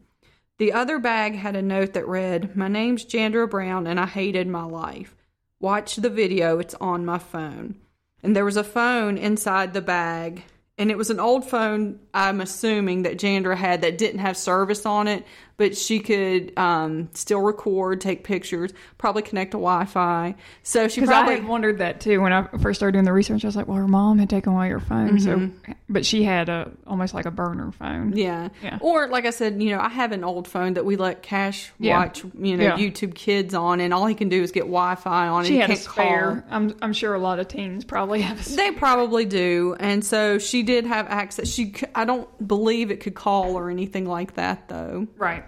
[0.60, 4.48] The other bag had a note that read, My name's Jandra Brown, and I hated
[4.48, 5.16] my life.
[5.60, 7.78] Watch the video, it's on my phone.
[8.22, 10.44] And there was a phone inside the bag,
[10.78, 14.86] and it was an old phone, I'm assuming, that Jandra had that didn't have service
[14.86, 15.26] on it,
[15.58, 20.36] but she could um, still record, take pictures, probably connect to Wi Fi.
[20.62, 21.36] So she I probably.
[21.38, 23.44] had wondered that too when I first started doing the research.
[23.44, 25.50] I was like, well, her mom had taken away her phone, so
[25.90, 28.16] but she had a almost like a burner phone.
[28.16, 28.50] Yeah.
[28.62, 28.78] Yeah.
[28.82, 31.72] Or like I said, you know, I have an old phone that we let Cash
[31.80, 31.98] Yeah.
[32.00, 32.78] watch, you know, Yeah.
[32.78, 35.46] YouTube Kids on, and all he can do is get Wi-Fi on.
[35.46, 36.44] She and had a spare.
[36.48, 36.56] Call.
[36.56, 38.72] I'm I'm sure a lot of teens probably have a spare.
[38.72, 41.50] They probably do, and so she did have access.
[41.50, 45.08] She, I don't believe it could call or anything like that, though.
[45.18, 45.44] Right.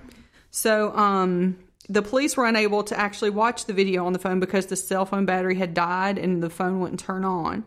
[0.49, 4.67] So, um, the police were unable to actually watch the video on the phone because
[4.67, 7.65] the cell phone battery had died and the phone wouldn't turn on.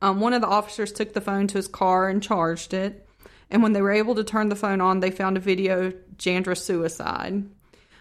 [0.00, 3.06] Um, one of the officers took the phone to his car and charged it.
[3.50, 5.94] And when they were able to turn the phone on, they found a video of
[6.16, 7.44] Jandra's suicide.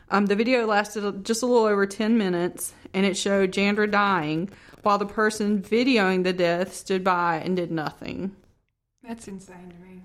[0.10, 4.50] Um, the video lasted just a little over 10 minutes and it showed Jandra dying
[4.84, 8.36] while the person videoing the death stood by and did nothing.
[9.08, 10.04] That's insane to me.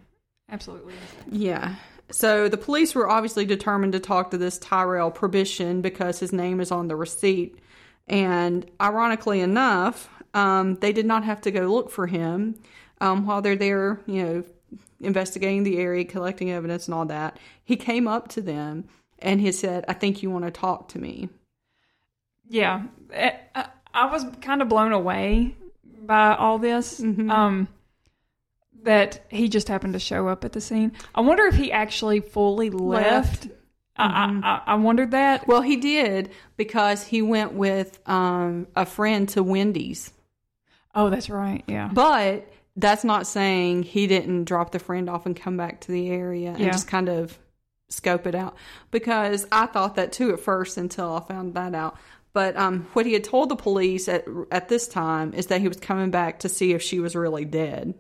[0.51, 1.41] Absolutely insane.
[1.41, 1.75] Yeah.
[2.11, 6.61] So the police were obviously determined to talk to this Tyrell Prohibition because his name
[6.61, 7.59] is on the receipt.
[8.07, 12.57] And ironically enough, um, they did not have to go look for him
[13.01, 14.45] um, while they're there, you know,
[15.01, 17.38] investigating the area, collecting evidence, and all that.
[17.65, 18.85] He came up to them
[19.19, 21.29] and he said, I think you want to talk to me.
[22.49, 23.33] Yeah, Eh,
[23.95, 25.55] I, was kind of blown away
[26.05, 27.01] by all this.
[27.01, 27.69] Um,
[28.83, 30.92] that he just happened to show up at the scene.
[31.14, 33.49] I wonder if he actually fully left.
[33.97, 35.47] I, I, I, I wondered that.
[35.47, 40.12] Well, he did because he went with um, a friend to Wendy's.
[40.95, 41.62] Oh, that's right.
[41.66, 41.90] Yeah.
[41.92, 46.09] But that's not saying he didn't drop the friend off and come back to the
[46.11, 46.71] area and Yeah.
[46.71, 47.38] just kind of
[47.88, 48.57] scope it out.
[48.90, 51.97] Because I thought that too at first until I found that out.
[52.33, 55.68] But um, what he had told the police at at this time is that he
[55.68, 57.92] was coming back to see if she was really dead.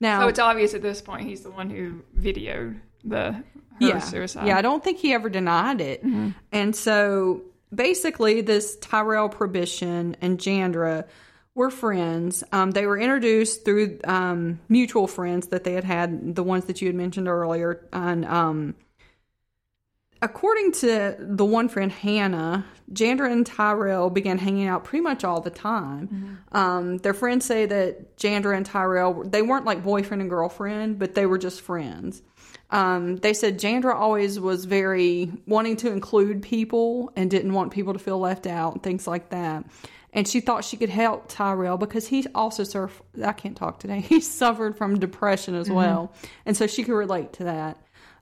[0.00, 3.44] Now, So it's obvious at this point he's the one who videoed the her
[3.80, 4.46] yeah, suicide.
[4.46, 6.02] yeah, I don't think he ever denied it.
[6.52, 11.04] And so basically, this Tyrell Prohibition and Jandra
[11.54, 12.42] were friends.
[12.52, 16.80] Um, they were introduced through um, mutual friends that they had had, the ones that
[16.80, 17.86] you had mentioned earlier.
[17.92, 18.74] And um,
[20.22, 25.40] according to the one friend, Hannah, Jandra and Tyrell began hanging out pretty much all
[25.40, 26.38] the time.
[26.52, 31.14] Um, their friends say that Jandra and Tyrell, they weren't like boyfriend and girlfriend, but
[31.14, 32.22] they were just friends.
[32.70, 37.92] Um, they said Jandra always was very wanting to include people and didn't want people
[37.92, 39.64] to feel left out and things like that.
[40.12, 43.02] and she thought she could help Tyrell because he also surf.
[43.22, 44.00] I can't talk today.
[44.08, 46.12] He suffered from depression as well,
[46.46, 47.76] and so she could relate to that.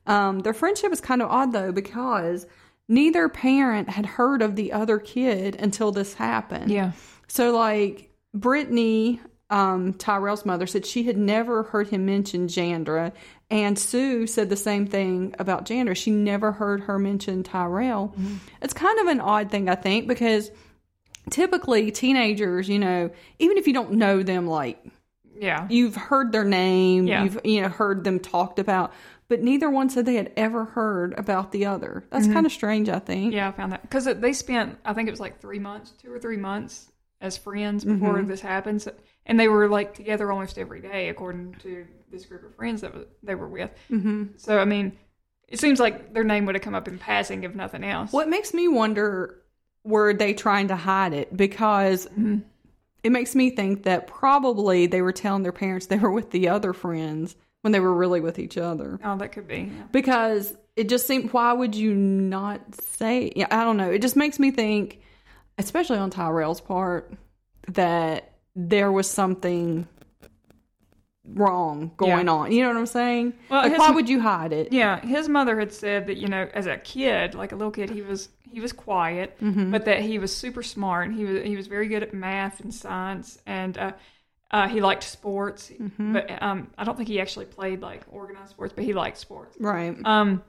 [0.07, 2.47] Um, their friendship is kind of odd though because
[2.89, 6.71] neither parent had heard of the other kid until this happened.
[6.71, 6.93] Yeah.
[7.29, 13.13] So like Brittany, um, Tyrell's mother said she had never heard him mention Jandra,
[13.51, 15.97] and Sue said the same thing about Jandra.
[15.97, 18.15] She never heard her mention Tyrell.
[18.61, 20.51] It's kind of an odd thing, I think, because
[21.31, 24.85] typically teenagers, you know, even if you don't know them, like
[25.39, 25.67] Yeah.
[25.71, 27.25] you've heard their name, Yeah.
[27.25, 28.93] you've you know heard them talked about,
[29.29, 32.05] but neither one said they had ever heard about the other.
[32.11, 32.35] That's mm-hmm.
[32.35, 33.33] kind of strange, I think.
[33.35, 36.13] Yeah, I found that because they spent, I think it was like three months, two
[36.13, 38.29] or three months as friends before mm-hmm.
[38.29, 38.89] this happens,
[39.25, 42.93] and they were like together almost every day, according to this group of friends that
[43.23, 43.71] they were with.
[43.91, 44.25] Mm-hmm.
[44.37, 44.97] So, I mean,
[45.49, 48.13] it seems like their name would have come up in passing, if nothing else.
[48.13, 49.43] What makes me wonder
[49.83, 51.37] were they trying to hide it?
[51.37, 52.39] Because mm-hmm.
[53.03, 56.49] it makes me think that probably they were telling their parents they were with the
[56.49, 59.01] other friends when they were really with each other.
[59.03, 59.73] Oh, that could be.
[59.75, 59.83] Yeah.
[59.91, 63.33] Because it just seemed, why would you not say?
[63.35, 63.91] Yeah, I don't know.
[63.91, 65.01] It just makes me think,
[65.59, 67.13] especially on Tyrell's part,
[67.73, 69.89] that there was something
[71.35, 72.33] wrong going Yeah.
[72.33, 72.53] on.
[72.53, 73.35] You know what I'm saying?
[73.49, 74.73] Well, like, his- why would you hide it?
[74.73, 77.91] Yeah, his mother had said that you know, as a kid, like a little kid,
[77.91, 81.13] he was he was quiet, but that he was super smart.
[81.13, 83.93] He was he was very good at math and science, and uh,
[84.51, 85.73] uh, he liked sports.
[85.99, 89.57] But um, I don't think he actually played like organized sports, but he liked sports.
[89.61, 89.97] Right.
[90.05, 90.43] Um,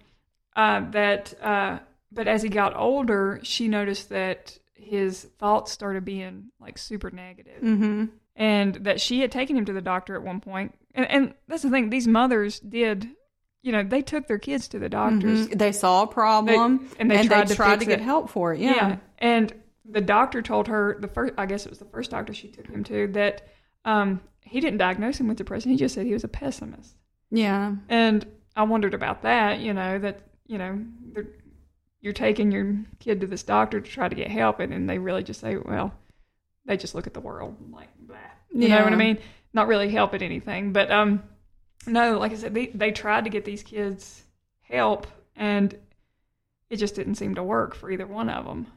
[0.55, 1.79] uh, that uh,
[2.11, 7.61] but as he got older, she noticed that his thoughts started being like super negative
[7.61, 8.05] Mm-hmm.
[8.35, 10.73] and that she had taken him to the doctor at one point.
[10.95, 13.07] And, and that's the thing; these mothers did,
[13.61, 15.47] you know, they took their kids to the doctors.
[15.49, 15.57] Mhm.
[15.59, 18.59] They saw a problem They- and they tried to tried to get help for it.
[18.59, 18.97] Yeah.
[19.19, 19.53] and
[19.89, 21.33] the doctor told her the first.
[21.37, 23.47] I guess it was the first doctor she took him to that
[23.87, 25.71] um, he didn't diagnose him with depression.
[25.71, 26.95] He just said he was a pessimist.
[27.31, 27.75] Yeah.
[27.89, 29.59] And I wondered about that.
[29.59, 30.79] You know that you know
[32.01, 34.99] you're taking your kid to this doctor to try to get help, and then they
[34.99, 35.93] really just say, well,
[36.65, 38.37] they just look at the world like that.
[38.53, 39.17] You know what I mean?
[39.53, 40.73] Not really help at anything.
[40.73, 41.23] But um,
[41.85, 44.23] no, like I said, they they tried to get these kids
[44.61, 45.77] help, and
[46.69, 48.67] it just didn't seem to work for either one of them.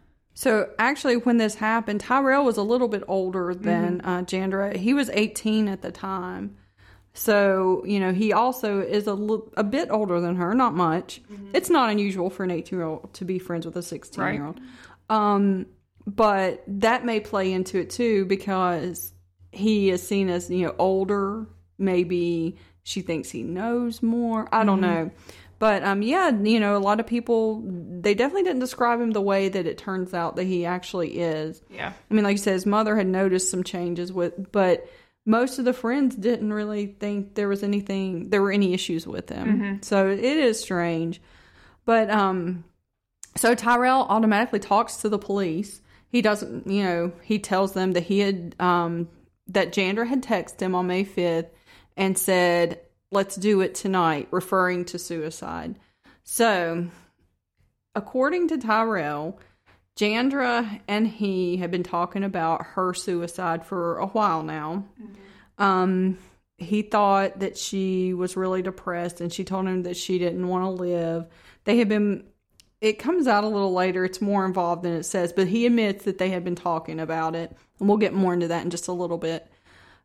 [0.41, 4.09] So actually, when this happened, Tyrell was a little bit older than Mm-hmm.
[4.09, 4.75] uh, Jandra.
[4.75, 6.57] He was 18 at the time.
[7.13, 9.13] So, you know, he also is a,
[9.59, 11.21] a bit older than her, not much.
[11.53, 14.47] It's not unusual for an 18 year old to be friends with a 16 year
[14.47, 14.61] old.
[15.11, 15.67] Um,
[16.07, 19.13] but that may play into it too because
[19.53, 21.47] he is seen as, you know, older.
[21.77, 24.49] Maybe she thinks he knows more.
[24.51, 25.11] I don't know.
[25.61, 29.21] But um, yeah, you know, a lot of people they definitely didn't describe him the
[29.21, 31.63] way that it turns out that he actually is.
[31.71, 31.93] Yeah.
[32.11, 34.89] I mean, like you said, his mother had noticed some changes with, but
[35.27, 39.29] most of the friends didn't really think there was anything, there were any issues with
[39.29, 39.61] him.
[39.83, 41.21] So it is strange.
[41.85, 42.65] But um,
[43.37, 45.83] so Tyrell automatically talks to the police.
[46.09, 49.09] He doesn't, you know, he tells them that he had, um,
[49.49, 51.51] that Jandra had texted him on May 5th
[51.99, 55.79] and said, let's do it tonight, referring to suicide.
[56.23, 56.89] So,
[57.95, 59.39] according to Tyrell,
[59.97, 64.87] Jandra and he had been talking about her suicide for a while now.
[65.59, 66.19] Um,
[66.57, 70.65] he thought that she was really depressed and she told him that she didn't want
[70.65, 71.27] to live.
[71.65, 72.25] They had been,
[72.81, 76.05] it comes out a little later, it's more involved than it says, but he admits
[76.05, 77.55] that they had been talking about it.
[77.79, 79.51] And we'll get more into that in just a little bit.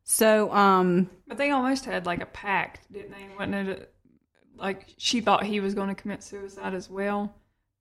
[0.07, 3.27] So, um, But they almost had like a pact, didn't they?
[3.37, 3.91] Wasn't it?
[3.91, 7.35] a- like she thought he was going to commit suicide as well.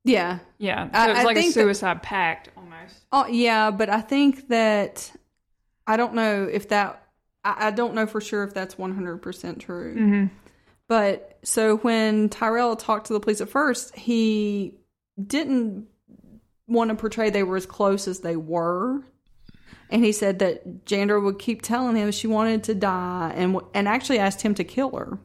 [0.05, 3.05] yeah, Yeah, so I- it was like a think that- suicide pact almost.
[3.13, 5.13] Oh yeah, but I think that
[5.87, 7.01] I don't know if that
[7.45, 9.95] I, I don't know for sure if that's one hundred percent true.
[9.95, 10.35] Mm-hmm.
[10.89, 14.75] But so when Tyrell talked to the police at first, he
[15.25, 15.87] didn't
[16.67, 19.03] want to portray they were as close as they were.
[19.91, 23.87] And he said that Jandra would keep telling him she wanted to die and and
[23.87, 25.19] actually asked him to kill her.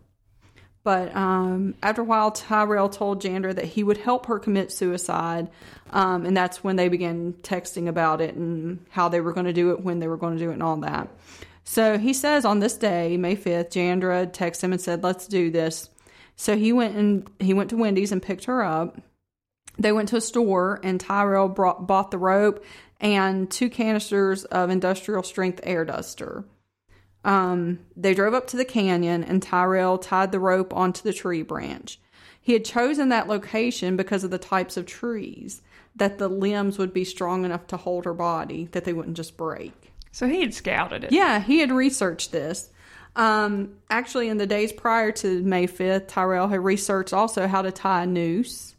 [0.84, 5.50] But um, after a while, Tyrell told Jandra that he would help her commit suicide.
[5.91, 9.54] Um, and that's when they began texting about it and how they were going to
[9.54, 11.10] do it, when they were going to do it, and all that.
[11.63, 15.52] So he says on this day, May 5th, Jandra texted him and said, Let's do
[15.52, 15.89] this.
[16.36, 19.00] So he went and he went to Wendy's and picked her up.
[19.78, 22.63] They went to a store and Tyrell brought, bought the rope
[22.99, 26.45] and two canisters of industrial strength air duster.
[27.23, 31.41] Um, they drove up to the canyon and Tyrell tied the rope onto the tree
[31.41, 31.99] branch.
[32.41, 35.62] He had chosen that location because of the types of trees
[35.95, 39.38] that the limbs would be strong enough to hold her body, that they wouldn't just
[39.38, 39.91] break.
[40.12, 41.12] So he had scouted it.
[41.12, 42.69] Yeah, he had researched this.
[43.15, 47.71] Um, actually, in the days prior to May 5th, Tyrell had researched also how to
[47.71, 48.75] tie a noose.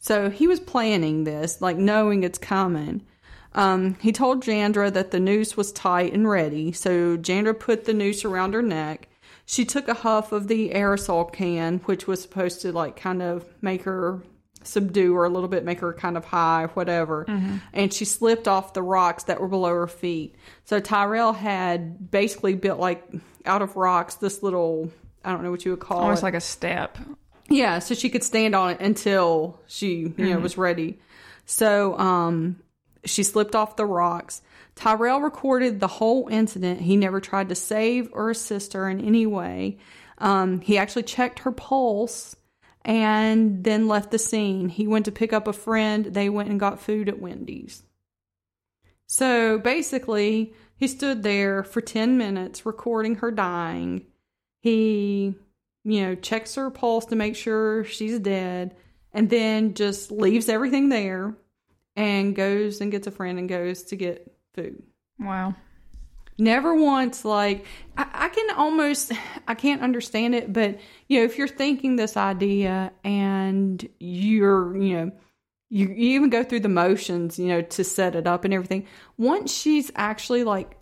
[0.00, 3.06] So he was planning this, like knowing it's coming.
[3.54, 6.72] Um, he told Jandra that the noose was tight and ready.
[6.72, 9.08] So Jandra put the noose around her neck.
[9.46, 13.46] She took a huff of the aerosol can, which was supposed to like kind of
[13.62, 14.22] make her
[14.62, 17.24] subdue her a little bit, make her kind of high, whatever.
[17.72, 20.34] And she slipped off the rocks that were below her feet.
[20.64, 23.02] So Tyrell had basically built like
[23.46, 24.90] out of rocks this little
[25.24, 26.24] I don't know what you would call Almost it.
[26.24, 26.98] like a step.
[27.48, 31.00] Yeah, so she could stand on it until she, you know, was ready.
[31.46, 32.60] So, um,
[33.08, 34.42] she slipped off the rocks.
[34.74, 36.80] Tyrell recorded the whole incident.
[36.80, 39.78] He never tried to save or assist her in any way.
[40.18, 42.36] Um, he actually checked her pulse
[42.84, 44.68] and then left the scene.
[44.68, 46.06] He went to pick up a friend.
[46.06, 47.82] They went and got food at Wendy's.
[49.06, 54.06] So basically, he stood there for 10 minutes recording her dying.
[54.60, 55.34] He,
[55.84, 58.76] you know, checks her pulse to make sure she's dead
[59.12, 61.34] and then just leaves everything there
[61.98, 64.82] and goes and gets a friend and goes to get food.
[65.18, 65.56] Wow.
[66.38, 69.12] Never once like I, I can almost
[69.48, 74.96] I can't understand it, but you know, if you're thinking this idea and you're, you
[74.96, 75.10] know,
[75.70, 78.86] you, you even go through the motions, you know, to set it up and everything.
[79.16, 80.78] Once she's actually like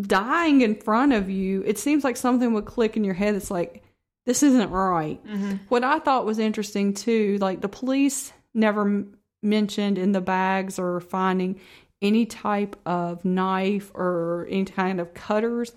[0.00, 3.34] dying in front of you, it seems like something would click in your head.
[3.34, 3.84] It's like,
[4.24, 5.24] this isn't right.
[5.26, 5.56] Mm-hmm.
[5.68, 9.04] What I thought was interesting too, like the police never
[9.42, 11.60] mentioned in the bags or finding
[12.02, 15.72] any type of knife or any kind of cutters.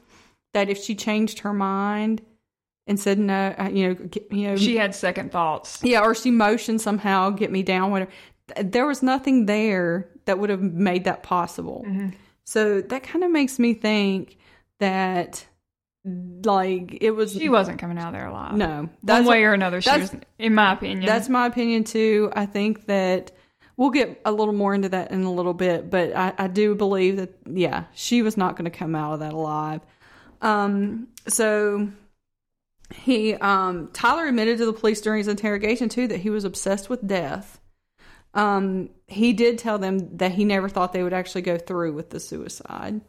[0.54, 2.22] That if she changed her mind
[2.88, 5.80] and said no, uh, you know, you know, She had second thoughts.
[5.84, 8.10] yeah, or she motioned somehow, get me down, whatever.
[8.56, 11.86] Th- There was nothing there that would have made that possible.
[12.46, 14.38] So that kind of makes me think
[14.80, 15.46] that,
[16.44, 18.56] like, it was She wasn't coming out of there alive.
[18.56, 21.06] no One way or another, she was, in my opinion.
[21.06, 22.32] that's my opinion too.
[22.36, 23.32] I think that
[23.80, 26.76] we'll get a little more into that in a little bit, but I, I do
[26.76, 29.80] believe that yeah, she was not going to come out of that alive.
[30.42, 31.90] Um, so
[32.94, 36.90] he um Tyler admitted to the police during his interrogation too that he was obsessed
[36.90, 37.62] with death.
[38.34, 42.10] Um, he did tell them that he never thought they would actually go through with
[42.10, 43.00] the suicide,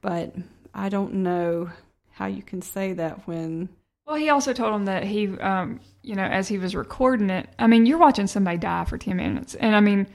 [0.00, 0.34] but
[0.72, 1.70] I don't know
[2.10, 3.68] how you can say that when
[4.06, 7.48] Well, he also told him that he, um, you know, as he was recording it,
[7.58, 9.54] I mean, you're watching somebody die for 10 minutes.
[9.54, 10.06] And I mean,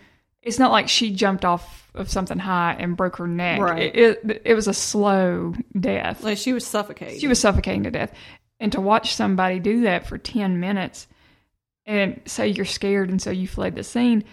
[0.41, 3.59] it's not like she jumped off of something high and broke her neck.
[3.59, 3.95] Right.
[3.95, 6.23] It, it, it was a slow death.
[6.23, 7.19] like she was suffocating.
[7.19, 8.13] She was suffocating to death.
[8.59, 11.07] And to watch somebody do that for 10 minutes
[11.85, 14.23] and say you're scared and so you fled the scene,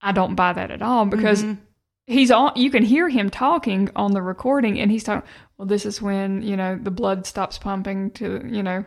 [0.00, 1.60] I don't buy that at all because mm-hmm.
[2.06, 5.86] he's on, you can hear him talking on the recording and he's talking, well, this
[5.86, 8.84] is when, you know, the blood stops pumping to, you know,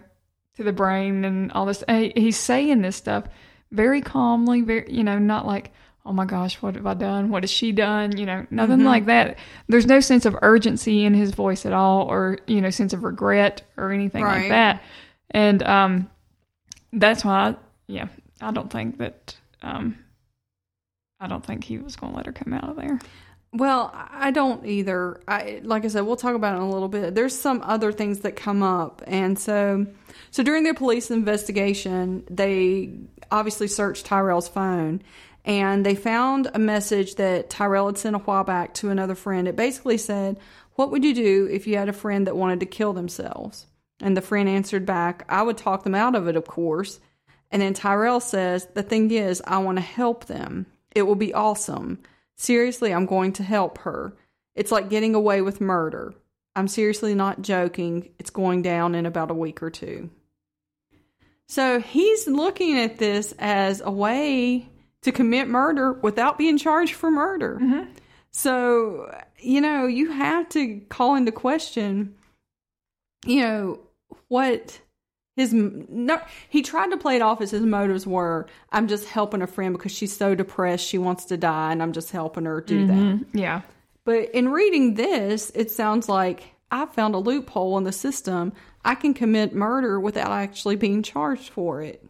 [0.58, 1.82] to the brain and all this.
[1.84, 3.26] And he's saying this stuff
[3.72, 5.72] very calmly, very, you know, not like,
[6.06, 7.30] oh my gosh, what have I done?
[7.30, 8.16] What has she done?
[8.16, 9.38] You know, nothing like that.
[9.68, 13.04] There's no sense of urgency in his voice at all or, you know, sense of
[13.04, 14.42] regret or anything Right.
[14.42, 14.84] like that.
[15.32, 16.10] And um,
[16.94, 17.56] that's why, I,
[17.88, 18.08] yeah,
[18.40, 19.98] I don't think that, um,
[21.20, 23.00] I don't think he was going to let her come out of there.
[23.52, 25.22] Well, I don't either.
[25.30, 27.16] I like I said, we'll talk about it in a little bit.
[27.16, 29.88] There's some other things that come up, and so
[30.36, 32.90] so during their police investigation, they
[33.32, 35.02] obviously searched Tyrell's phone,
[35.46, 39.48] and they found a message that Tyrell had sent a while back to another friend.
[39.48, 40.38] It basically said,
[40.74, 43.68] "What would you do if you had a friend that wanted to kill themselves?"
[44.02, 47.00] And the friend answered back, "I would talk them out of it, of course."
[47.50, 50.66] And then Tyrell says, The thing is, I want to help them.
[50.94, 52.00] It will be awesome.
[52.36, 54.18] Seriously, I'm going to help her.
[54.54, 56.14] It's like getting away with murder.
[56.58, 58.10] I'm seriously not joking.
[58.20, 60.10] It's going down in about a week or two.
[61.48, 64.68] So he's looking at this as a way
[65.04, 67.60] to commit murder without being charged for murder.
[67.62, 67.92] Mm-hmm.
[68.32, 72.16] So, you know, you have to call into question,
[73.26, 73.80] you know,
[74.28, 74.80] what
[75.36, 79.42] his no he tried to play it off as his motives were i'm just helping
[79.42, 82.62] a friend because she's so depressed she wants to die and i'm just helping her
[82.62, 83.38] do that mm-hmm.
[83.38, 83.62] Yeah.
[84.06, 88.54] but in reading this it sounds like i found a loophole in the system
[88.86, 92.02] i can commit murder without actually being charged for it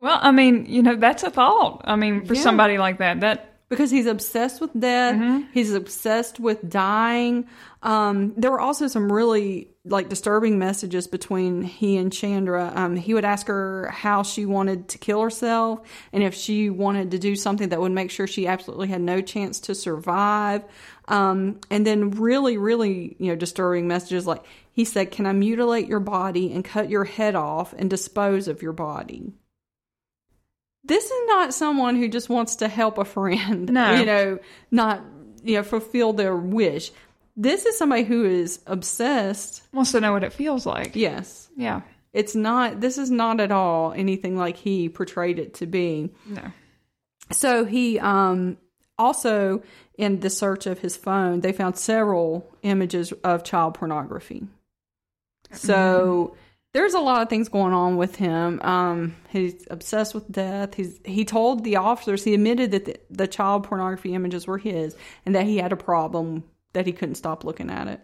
[0.00, 1.80] Well, I mean, you know, that's a thought.
[1.86, 2.42] I mean, for Yeah.
[2.42, 5.16] somebody like that, that because he's obsessed with death.
[5.54, 7.46] He's obsessed with dying.
[7.82, 12.76] Um, there were also some really like disturbing messages between he and Jandra.
[12.76, 15.80] Um, he would ask her how she wanted to kill herself
[16.12, 19.22] and if she wanted to do something that would make sure she absolutely had no
[19.22, 20.62] chance to survive.
[21.08, 24.42] Um, and then really, really, you know, disturbing messages like
[24.74, 28.60] he said, "Can I mutilate your body and cut your head off and dispose of
[28.60, 29.32] your body?"
[30.84, 33.72] this is not someone who just wants to help a friend.
[33.72, 33.94] No.
[33.94, 34.38] You know,
[34.70, 35.02] not,
[35.42, 36.92] you know, fulfill their wish.
[37.36, 39.62] This is somebody who is obsessed.
[39.72, 40.94] Wants to know what it feels like.
[40.94, 41.48] Yes.
[41.56, 41.80] Yeah.
[42.12, 46.10] It's not, this is not at all anything like he portrayed it to be.
[46.26, 46.42] No.
[47.32, 48.58] So he, um,
[48.96, 49.62] also
[49.98, 54.46] in the search of his phone, they found several images of child pornography.
[55.56, 56.36] So
[56.72, 58.60] there's a lot of things going on with him.
[58.62, 60.74] Um, he's obsessed with death.
[60.74, 64.96] He's he told the officers he admitted that the, the child pornography images were his
[65.24, 68.00] and that he had a problem that he couldn't stop looking at it.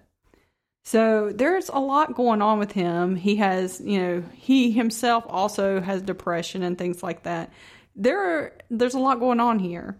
[0.84, 3.16] So there's a lot going on with him.
[3.16, 7.52] He has, you know, he himself also has depression and things like that.
[7.96, 9.98] There are, there's a lot going on here.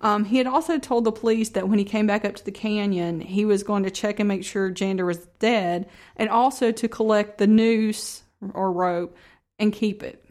[0.00, 2.52] Um, he had also told the police that when he came back up to the
[2.52, 6.88] canyon, he was going to check and make sure Jandra was dead, and also to
[6.88, 8.22] collect the noose
[8.54, 9.16] or rope
[9.58, 10.24] and keep it.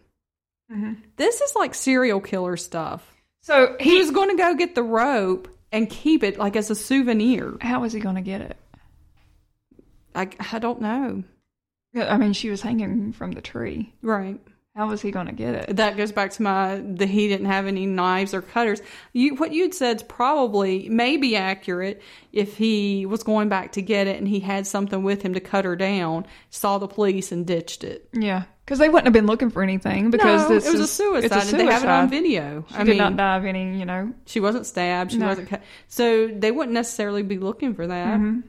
[1.17, 3.13] This is like serial killer stuff.
[3.41, 6.69] So He he was going to go get the rope and keep it like as
[6.69, 7.57] a souvenir.
[7.61, 8.57] how was he going to get it?
[10.15, 11.23] I, I don't know.
[11.95, 13.93] I mean, she was hanging from the tree.
[14.01, 14.39] Right.
[14.77, 15.75] How was he going to get it?
[15.77, 18.79] That goes back to my the he didn't have any knives or cutters.
[19.11, 21.99] You what you'd said's probably maybe accurate
[22.31, 25.39] if he was going back to get it and he had something with him to
[25.39, 28.07] cut her down, saw the police and ditched it.
[28.13, 30.89] Yeah, because they wouldn't have been looking for anything because no, this it was is
[30.91, 31.23] a suicide.
[31.25, 31.57] It's a suicide.
[31.59, 32.63] They have it on video.
[32.69, 34.13] She I did mean, not die of any, you know.
[34.27, 35.11] she wasn't stabbed.
[35.11, 35.25] She No.
[35.29, 35.63] wasn't cut.
[35.87, 38.19] So they wouldn't necessarily be looking for that.
[38.19, 38.41] Mm-hmm.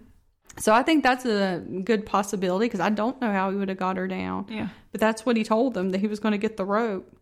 [0.60, 3.78] So I think that's a good possibility because I don't know how he would have
[3.78, 4.46] got her down.
[4.48, 7.16] Yeah, But that's what he told them that he was going to get the rope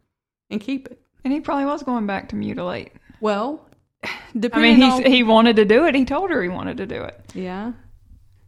[0.51, 1.01] and keep it.
[1.25, 2.93] and he probably was going back to mutilate.
[3.21, 3.69] Well,
[4.05, 5.95] I depending mean, on he he wanted to do it.
[5.95, 7.21] He told her he wanted to do it.
[7.35, 7.73] yeah,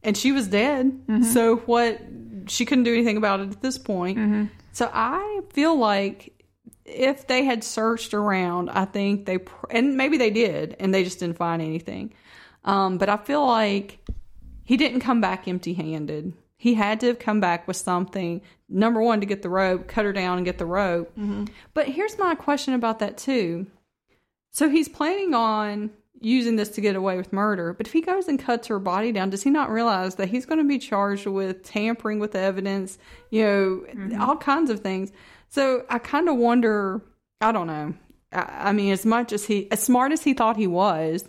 [0.02, 0.86] and she was dead.
[1.06, 1.22] Mm-hmm.
[1.24, 2.00] So what?
[2.46, 4.16] She couldn't do anything about it at this point.
[4.18, 4.44] Mm-hmm.
[4.72, 6.32] So I feel like
[6.86, 11.04] if they had searched around, I think they pr- and maybe they did, and they
[11.04, 12.14] just didn't find anything.
[12.64, 13.98] Um, but I feel like
[14.68, 16.34] he didn't come back empty-handed.
[16.58, 18.42] He had to have come back with something.
[18.68, 21.10] Number one, to get the rope, cut her down, and get the rope.
[21.16, 21.46] Mm-hmm.
[21.72, 23.66] But here's my question about that too.
[24.50, 25.88] So he's planning on
[26.20, 29.10] using this to get away with murder, but if he goes and cuts her body
[29.10, 32.98] down, does he not realize that he's going to be charged with tampering with evidence,
[33.30, 34.20] you know, mm-hmm.
[34.20, 35.12] all kinds of things?
[35.48, 37.00] So I kind of wonder,
[37.40, 37.94] I don't know.
[38.32, 41.24] I, I mean, as much as he, as smart as he thought he was,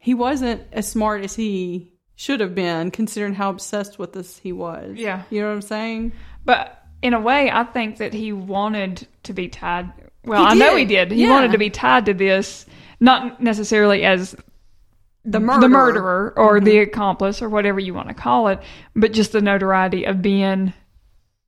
[0.00, 4.50] he wasn't as smart as he should have been, considering how obsessed with this he
[4.52, 4.96] was.
[4.96, 5.22] Yeah.
[5.30, 6.12] You know what I'm saying?
[6.44, 9.92] But in a way, I think that he wanted to be tied.
[10.24, 11.12] Well, I know he did.
[11.12, 11.30] He yeah.
[11.30, 12.66] wanted to be tied to this,
[13.00, 14.32] not necessarily as
[15.24, 16.32] The the murderer.
[16.36, 16.40] Mm-hmm.
[16.40, 18.60] or the accomplice or whatever you want to call it,
[18.94, 20.72] but just the notoriety of being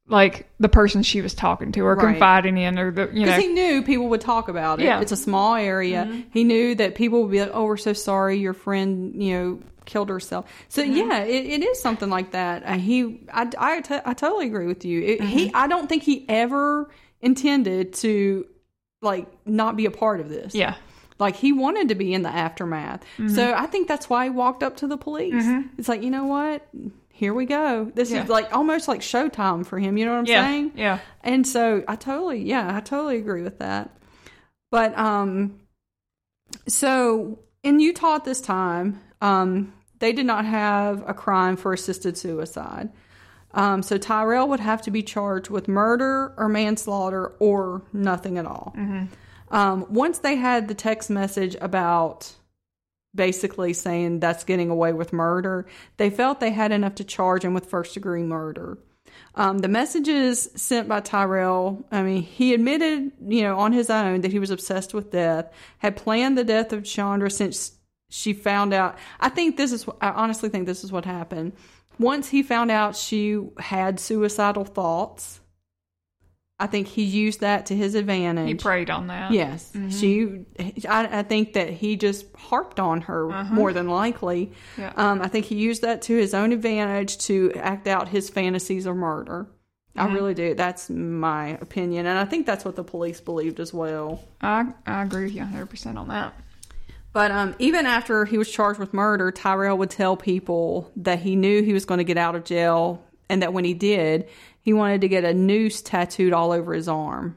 [0.07, 2.13] like the person she was talking to or Right.
[2.13, 4.85] confiding in or the you know Because he knew people would talk about it.
[4.85, 4.95] Yeah.
[4.95, 5.03] Mm-hmm.
[5.03, 6.25] It's a small area.
[6.31, 9.61] He knew that people would be like, "Oh, we're so sorry, your friend, you know,
[9.89, 10.97] killed herself." So Mm-hmm.
[10.97, 12.63] yeah, it, it is something like that.
[12.65, 15.03] Uh, he, I, I, t- I totally agree with you.
[15.03, 15.27] It, Mm-hmm.
[15.37, 16.89] He, I don't think he ever
[17.21, 18.47] intended to
[19.03, 20.55] like not be a part of this.
[20.55, 20.75] yeah
[21.19, 23.01] Like he wanted to be in the aftermath.
[23.17, 23.29] Mm-hmm.
[23.35, 25.45] So I think that's why he walked up to the police.
[25.79, 26.67] It's like, you know what?
[27.11, 27.91] Here we go.
[27.95, 28.23] This Yeah.
[28.23, 29.97] is like almost like showtime for him.
[29.99, 30.73] You know what I'm yeah saying?
[30.77, 33.91] yeah And so I totally, yeah, I totally agree with that.
[34.71, 35.59] But um,
[36.67, 42.17] so in Utah at this time, um, they did not have a crime for assisted
[42.17, 42.91] suicide.
[43.53, 48.47] Um, so Tyrell would have to be charged with murder or manslaughter or nothing at
[48.47, 48.73] all.
[49.51, 52.35] Um, once they had the text message about
[53.15, 57.55] basically saying that's getting away with murder, they felt they had enough to charge him
[57.55, 58.79] with first degree murder.
[59.35, 64.21] Um, the messages sent by Tyrell, I mean, he admitted, you know, on his own
[64.21, 67.78] that he was obsessed with death, had planned the death of Jandra since
[68.11, 68.99] she found out.
[69.21, 71.53] I think this is, I honestly think this is what happened.
[71.99, 75.41] Once he found out she had suicidal thoughts,
[76.61, 78.49] I think he used that to his advantage.
[78.49, 79.91] he preyed on that Yes, mm-hmm.
[79.91, 80.87] she.
[80.89, 83.55] I, I think that he just harped on her uh-huh.
[83.55, 84.53] more than likely.
[84.77, 84.93] Yeah.
[84.97, 88.87] Um, I think he used that to his own advantage to act out his fantasies
[88.87, 89.47] of murder.
[89.95, 90.15] I mm-hmm.
[90.15, 90.55] really do.
[90.55, 94.25] That's my opinion, and I think that's what the police believed as well.
[94.41, 96.35] I, I agree with you 100% on that
[97.13, 101.37] But um, even after he was charged with murder, Tyrell would tell people that he
[101.37, 104.29] knew he was going to get out of jail, and that when he did,
[104.61, 107.37] he wanted to get a noose tattooed all over his arm.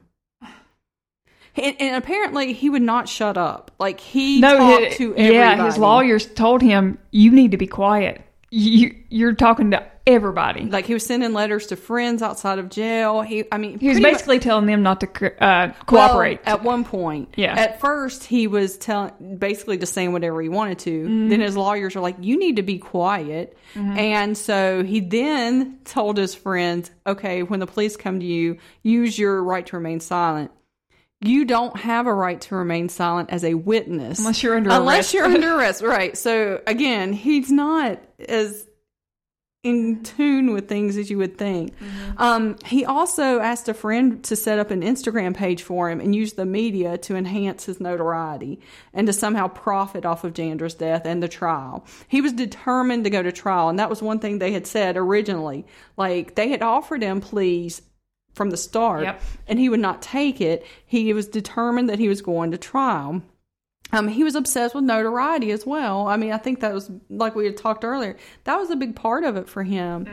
[1.56, 3.72] And, and apparently, he would not shut up.
[3.78, 5.34] Like he talked hi- to everybody.
[5.34, 8.22] yeah, his lawyers told him, "You need to be quiet.
[8.52, 13.22] You, you're talking to everybody." Like he was sending letters to friends outside of jail.
[13.22, 15.08] He, I mean, He was basically telling them not to
[15.44, 16.40] uh, Well, cooperate.
[16.46, 17.34] at one point.
[17.38, 17.54] Yeah.
[17.58, 20.92] At first, he was telling, basically just saying whatever he wanted to.
[21.04, 21.30] Mm-hmm.
[21.30, 26.18] Then his lawyers are like, "You need to be quiet." And so he then told
[26.18, 30.52] his friends, "Okay, when the police come to you, use your right to remain silent."
[31.24, 34.96] You don't have a right to remain silent as a witness Unless you're under unless
[34.96, 35.14] arrest.
[35.14, 36.18] you're under arrest, right?
[36.18, 38.66] So again, he's not as
[39.64, 41.74] in tune with things as you would think.
[42.18, 46.16] Um, he also asked a friend to set up an Instagram page for him and
[46.16, 48.60] use the media to enhance his notoriety
[48.92, 51.86] and to somehow profit off of Jandra's death and the trial.
[52.08, 54.98] He was determined to go to trial, and that was one thing they had said
[54.98, 55.68] originally.
[55.96, 57.84] Like they had offered him pleas
[58.34, 59.22] from the start, Yep.
[59.48, 60.66] and he would not take it.
[60.86, 63.22] He was determined that he was going to trial.
[63.94, 66.08] Um, he was obsessed with notoriety as well.
[66.08, 68.16] I mean, I think that was like we had talked earlier.
[68.46, 70.06] That was a big part of it for him.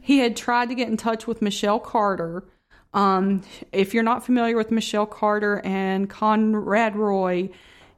[0.00, 2.44] He had tried to get in touch with Michelle Carter.
[2.94, 7.50] Um, if you're not familiar with Michelle Carter and Conrad Roy,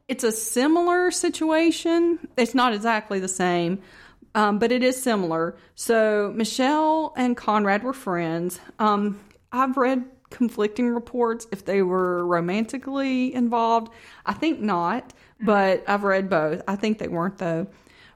[0.08, 2.18] it's a similar situation.
[2.36, 3.80] It's not exactly the same,
[4.34, 5.56] um, but it is similar.
[5.76, 8.58] So Michelle and Conrad were friends.
[8.78, 9.20] Um,
[9.52, 13.92] I've read conflicting reports if they were romantically involved.
[14.26, 16.62] I think not, but I've read both.
[16.66, 17.66] I think they weren't though.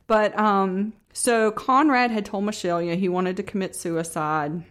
[0.07, 4.65] But um, so Conrad had told Michelle, know, he wanted to commit suicide.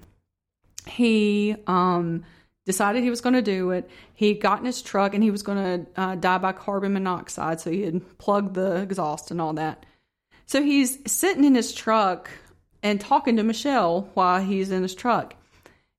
[0.87, 2.23] He um
[2.65, 3.89] decided he was going to do it.
[4.13, 7.59] He got in his truck and he was going to uh, die by carbon monoxide.
[7.59, 9.85] So he had plugged the exhaust and all that.
[10.45, 12.29] So he's sitting in his truck
[12.83, 15.35] and talking to Michelle while he's in his truck.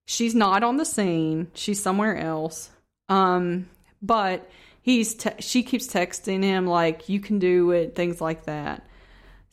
[0.07, 1.51] She's not on the scene.
[1.55, 2.71] She's somewhere else.
[3.09, 3.69] Um,
[4.01, 4.49] but
[4.83, 8.87] he's te- she keeps texting him like you can do it, things like that.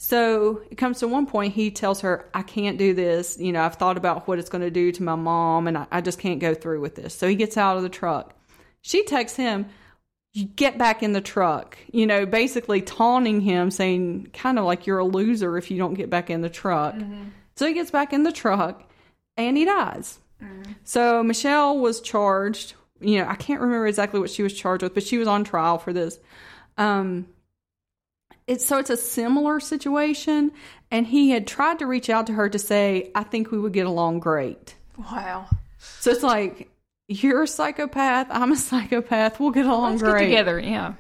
[0.02, 3.38] So it comes to one point he tells her, I can't do this.
[3.38, 5.88] You know, I've thought about what it's going to do to my mom and I,
[5.92, 7.14] I just can't go through with this.
[7.14, 8.34] So he gets out of the truck.
[8.82, 9.66] She texts him,
[10.34, 14.88] you get back in the truck, you know, basically taunting him, saying kind of like
[14.88, 16.96] you're a loser if you don't get back in the truck.
[16.96, 17.24] Mm-hmm.
[17.58, 18.90] So he gets back in the truck
[19.36, 20.20] and he dies.
[20.42, 20.76] Mm.
[20.86, 22.74] So Michelle was charged.
[23.02, 25.44] You know, I can't remember exactly what she was charged with, but she was on
[25.44, 26.20] trial for this.
[26.78, 27.28] Um,
[28.48, 30.52] it's so it's a similar situation,
[30.92, 33.74] and he had tried to reach out to her to say, "I think we would
[33.74, 34.76] get along great."
[35.12, 35.48] wow.
[36.00, 36.70] So it's like
[37.08, 40.60] you're a psychopath, I'm a psychopath, we'll get along Let's great get together.
[40.60, 40.94] Yeah.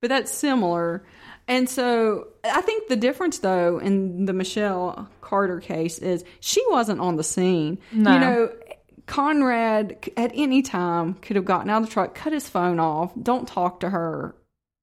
[0.00, 1.04] but that's similar.
[1.48, 7.00] And so I think the difference, though, in the Michelle Carter case is she wasn't
[7.00, 7.78] on the scene.
[7.92, 8.12] No.
[8.12, 8.52] You know,
[9.06, 13.12] Conrad at any time could have gotten out of the truck, cut his phone off,
[13.20, 14.34] don't talk to her.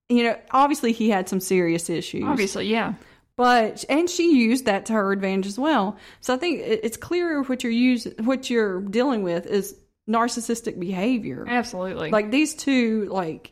[0.09, 2.23] You know, obviously he had some serious issues.
[2.23, 2.93] Obviously, yeah.
[3.35, 5.97] But and she used that to her advantage as well.
[6.21, 9.75] So I think it's clear what you're use what you're dealing with is
[10.07, 11.45] narcissistic behavior.
[11.47, 12.11] Absolutely.
[12.11, 13.51] Like these two, like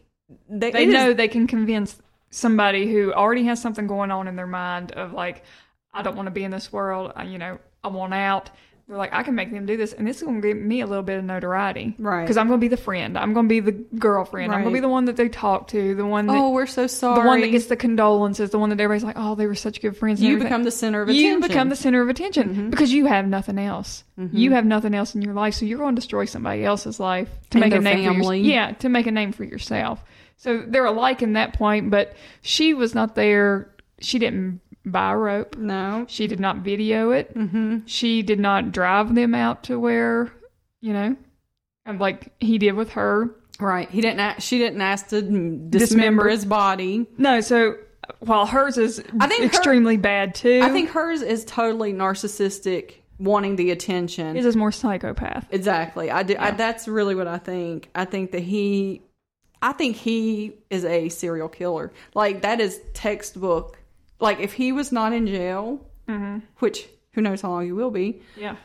[0.50, 2.00] they, they it is- know they can convince
[2.30, 5.44] somebody who already has something going on in their mind of like,
[5.94, 7.12] I don't want to be in this world.
[7.16, 8.50] I, you know, I want out.
[8.88, 10.82] They're like, I can make them do this, and this is going to give me
[10.82, 12.24] a little bit of notoriety, Right.
[12.24, 13.18] Because I'm going to be the friend.
[13.18, 14.52] I'm going to be the girlfriend.
[14.52, 16.66] I'm going to be the one that they talk to, the one that Oh, we're
[16.66, 17.22] so sorry.
[17.22, 19.82] the one that gets the condolences, the one that everybody's like, oh, they were such
[19.82, 20.20] good friends.
[20.20, 20.50] and you everything.
[20.50, 21.48] become the center of you attention.
[21.48, 22.70] become the center of attention Mm-hmm.
[22.70, 24.04] because you have nothing else.
[24.34, 27.30] You have nothing else in your life, so you're going to destroy somebody else's life
[27.52, 28.40] to And make a name for family.
[28.42, 28.54] yourself.
[28.72, 30.04] Yeah, to make a name for yourself.
[30.38, 33.74] So they're alike in that point, but she was not there.
[34.00, 35.58] She didn't buy a rope.
[35.58, 36.06] no.
[36.08, 37.36] She did not video it.
[37.36, 37.80] Mm-hmm.
[37.86, 40.32] She did not drive them out to where,
[40.82, 41.16] you know,
[41.98, 43.36] like he did with her.
[43.60, 43.90] Right.
[43.90, 44.20] He didn't.
[44.20, 46.30] Ask, she didn't ask to dismember, Dismember.
[46.30, 47.06] his body.
[47.18, 47.76] No, so
[48.20, 52.94] while hers is I think her- extremely bad too, I think hers is totally narcissistic,
[53.20, 54.36] wanting the attention.
[54.36, 55.48] his is more psychopath.
[55.52, 56.10] Exactly.
[56.10, 56.36] I do.
[56.40, 57.90] I, that's really what I think.
[57.94, 59.04] I think that he,
[59.62, 61.92] I think he is a serial killer.
[62.16, 63.78] Like that is textbook.
[64.22, 67.92] Like if he was not in jail, hmm which who knows how long he will
[67.92, 68.22] be.
[68.38, 68.56] Yeah,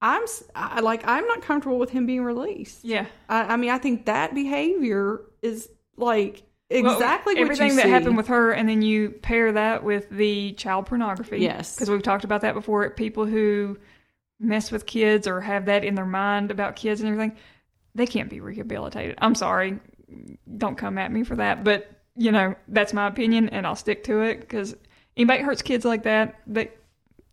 [0.00, 0.22] I'm
[0.54, 2.84] I, like I'm not comfortable with him being released.
[2.84, 3.06] yeah.
[3.28, 7.90] I, I mean, I think that behavior is like Well, exactly what everything that see.
[7.90, 11.38] happened with her, and then you pair that with the child pornography.
[11.40, 11.74] Yes.
[11.74, 12.88] because we've talked about that before.
[12.90, 13.78] People who
[14.40, 17.36] mess with kids or have that in their mind about kids and everything,
[17.94, 19.14] they can't be rehabilitated.
[19.18, 19.78] I'm sorry,
[20.58, 24.04] don't come at me for that, but you know, that's my opinion, and I'll stick
[24.04, 24.76] to it because
[25.16, 26.70] anybody hurts kids like that, they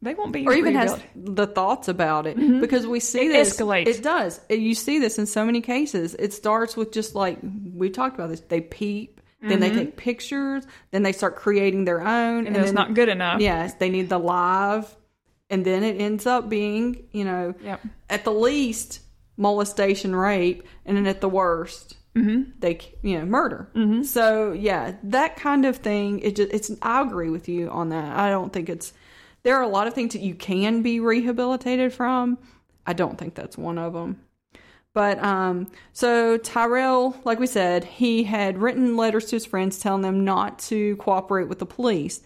[0.02, 2.60] they won't be or even has the thoughts about it mm-hmm.
[2.60, 3.88] because we see It this escalates.
[3.88, 4.42] It does.
[4.50, 6.16] You see this in so many cases.
[6.18, 8.42] It starts with just like we talked about this.
[8.42, 9.80] They peep, then they mm-hmm.
[9.80, 13.42] take pictures, then they start creating their own, and it's then, not good enough.
[13.42, 14.94] Yes, they need the live,
[15.50, 17.82] and then it ends up being you know Yep.
[18.10, 19.02] at the least
[19.38, 21.98] molestation, rape, and then at the worst.
[22.16, 22.52] Mm-hmm.
[22.60, 23.70] They, you know, murder.
[23.74, 24.04] Mm-hmm.
[24.04, 26.20] So yeah, that kind of thing.
[26.20, 26.72] It just, it's.
[26.82, 28.18] I agree with you on that.
[28.18, 28.94] I don't think it's.
[29.44, 32.38] There are a lot of things that you can be rehabilitated from.
[32.86, 34.22] I don't think that's one of them.
[34.94, 40.02] But um, so Tyrell, like we said, he had written letters to his friends telling
[40.02, 42.22] them not to cooperate with the police.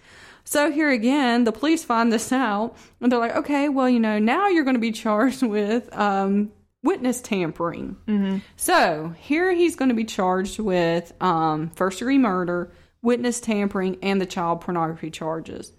[0.46, 4.20] So here again, the police find this out and they're like, okay, well, you know,
[4.20, 6.52] now you're going to be charged with um,
[6.86, 7.98] witness tampering.
[8.08, 8.38] Mm-hmm.
[8.56, 12.72] So here he's going to be charged with um, first degree murder,
[13.02, 15.74] witness tampering, and the child pornography charges.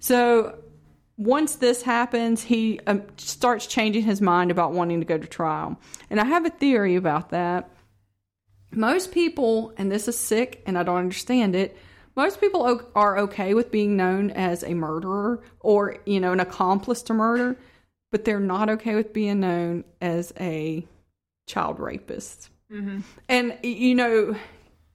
[0.00, 0.58] So
[1.16, 5.80] once this happens, he um, starts changing his mind about wanting to go to trial.
[6.10, 7.70] And I have a theory about that.
[8.72, 11.76] Most people, and this is sick and I don't understand it,
[12.16, 17.02] most people are okay with being known as a murderer or, you know, an accomplice
[17.02, 17.56] to murder,
[18.10, 20.86] but they're not okay with being known as a
[21.46, 22.50] child rapist.
[22.72, 23.00] Mm-hmm.
[23.28, 24.36] And, you know,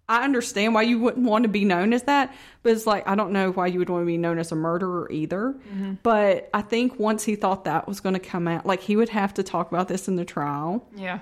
[0.08, 3.16] I understand why you wouldn't want to be known as that, but it's like I
[3.16, 5.56] don't know why you would want to be known as a murderer either.
[5.74, 5.94] Mm-hmm.
[6.04, 9.10] But I think once he thought that was going to come out, like he would
[9.10, 10.88] have to talk about this in the trial.
[10.96, 11.20] Yeah.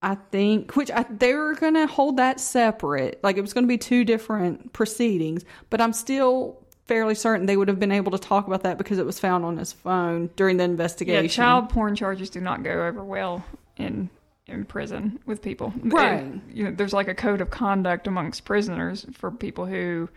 [0.00, 3.64] I think, which I, they were going to hold that separate, like it was going
[3.64, 5.44] to be two different proceedings.
[5.70, 8.98] But I'm still fairly certain they would have been able to talk about that because
[8.98, 11.24] it was found on his phone during the investigation.
[11.24, 13.44] Yeah, child porn charges do not go over well
[13.76, 14.10] in
[14.46, 15.72] in prison with people.
[15.82, 16.20] Right.
[16.22, 20.08] And, you know, there's like a code of conduct amongst prisoners for people who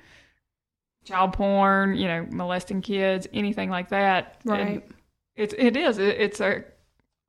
[1.05, 4.41] child porn, you know, molesting kids, anything like that.
[4.43, 4.68] Right.
[4.68, 4.82] And
[5.36, 6.65] It's it is it, it's a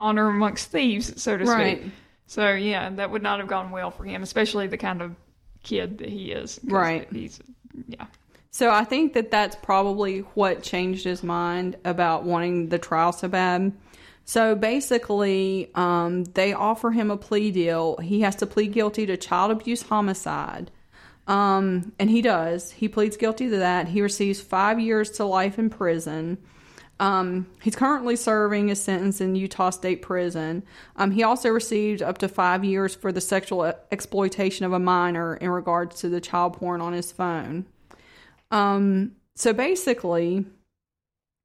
[0.01, 1.81] honor amongst thieves, so to Right.
[1.81, 1.93] speak.
[2.27, 5.15] So yeah, that would not have gone well for him, especially the kind of
[5.63, 6.59] kid that he is.
[6.65, 7.09] Right.
[7.13, 7.41] He's
[7.87, 8.07] yeah.
[8.51, 13.29] So I think that that's probably what changed his mind about wanting the trial so
[13.29, 13.73] bad.
[14.25, 17.97] So basically, um, they offer him a plea deal.
[17.99, 20.71] He has to plead guilty to child abuse homicide.
[21.27, 22.73] Um, and he does.
[22.73, 23.89] He pleads guilty to that.
[23.89, 26.39] He receives five years to life in prison.
[27.01, 30.65] Um, he's currently serving a sentence in Utah State Prison.
[30.97, 35.37] Um, he also received up to five years for the sexual exploitation of a minor
[35.37, 37.67] in regards to the child porn on his phone.
[38.51, 40.45] Um, so basically,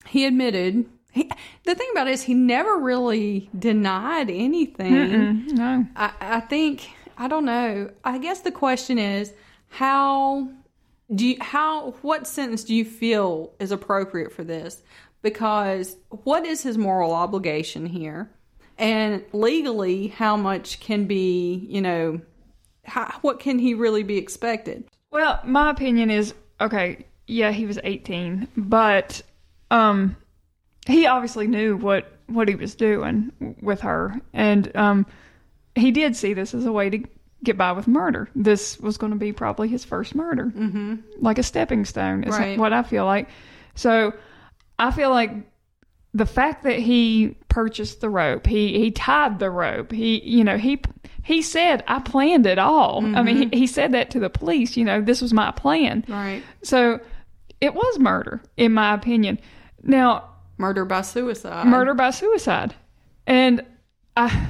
[0.07, 0.85] he admitted.
[1.11, 1.29] He,
[1.63, 4.93] the thing about it is, he never really denied anything.
[4.93, 5.85] Mm, no.
[5.95, 7.89] I, I think I don't know.
[8.03, 9.33] I guess the question is
[9.69, 10.49] how
[11.13, 14.81] do you how what sentence do you feel is appropriate for this?
[15.21, 18.31] Because what is his moral obligation here?
[18.77, 22.19] And legally, how much can be, you know,
[22.85, 24.85] how, what can he really be expected?
[25.11, 26.33] Well, my opinion is
[26.63, 27.05] okay.
[27.27, 29.21] Yeah, he was 18, but
[29.71, 30.15] um,
[30.85, 35.05] he obviously knew what what he was doing with her, and um,
[35.75, 37.03] he did see this as a way to
[37.43, 38.29] get by with murder.
[38.35, 40.95] This was going to be probably his first murder, mm-hmm.
[41.19, 42.23] like a stepping stone.
[42.23, 42.57] Is Right.
[42.57, 43.29] what I feel like.
[43.75, 44.13] So,
[44.79, 45.31] I feel like
[46.13, 50.57] the fact that he purchased the rope, he he tied the rope, he you know
[50.57, 50.81] he
[51.23, 53.03] he said I planned it all.
[53.15, 54.75] I mean, he, he said that to the police.
[54.77, 56.03] You know, this was my plan.
[56.07, 56.43] Right.
[56.63, 56.99] So
[57.61, 59.39] it was murder, in my opinion.
[59.81, 61.65] Now, Murder by suicide.
[61.65, 62.75] murder by suicide,
[63.25, 63.65] and
[64.15, 64.47] I,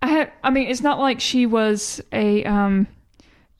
[0.00, 2.86] I had, I mean, it's not like she was a, um,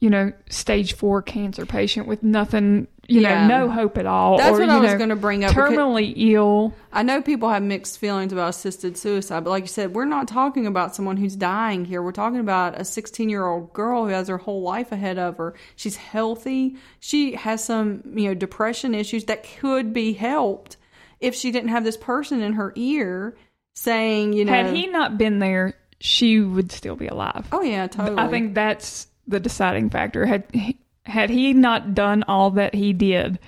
[0.00, 3.46] you know, stage four cancer patient with nothing, you Yeah.
[3.46, 4.38] know, no hope at all.
[4.38, 6.74] That's or, what I was gonna bring up, Terminally ill.
[6.92, 10.28] I know people have mixed feelings about assisted suicide, but like you said, we're not
[10.28, 12.02] talking about someone who's dying here.
[12.02, 15.36] We're talking about a 16 year old girl who has her whole life ahead of
[15.36, 15.54] her.
[15.76, 16.76] She's healthy.
[17.00, 20.76] She has some, you know, depression issues that could be helped
[21.20, 23.36] if she didn't have this person in her ear
[23.74, 27.46] saying, you know, Had he not been there, she would still be alive.
[27.52, 28.18] oh yeah, totally.
[28.18, 30.26] I think that's the deciding factor.
[30.26, 33.38] Had he, had he not done all that he did,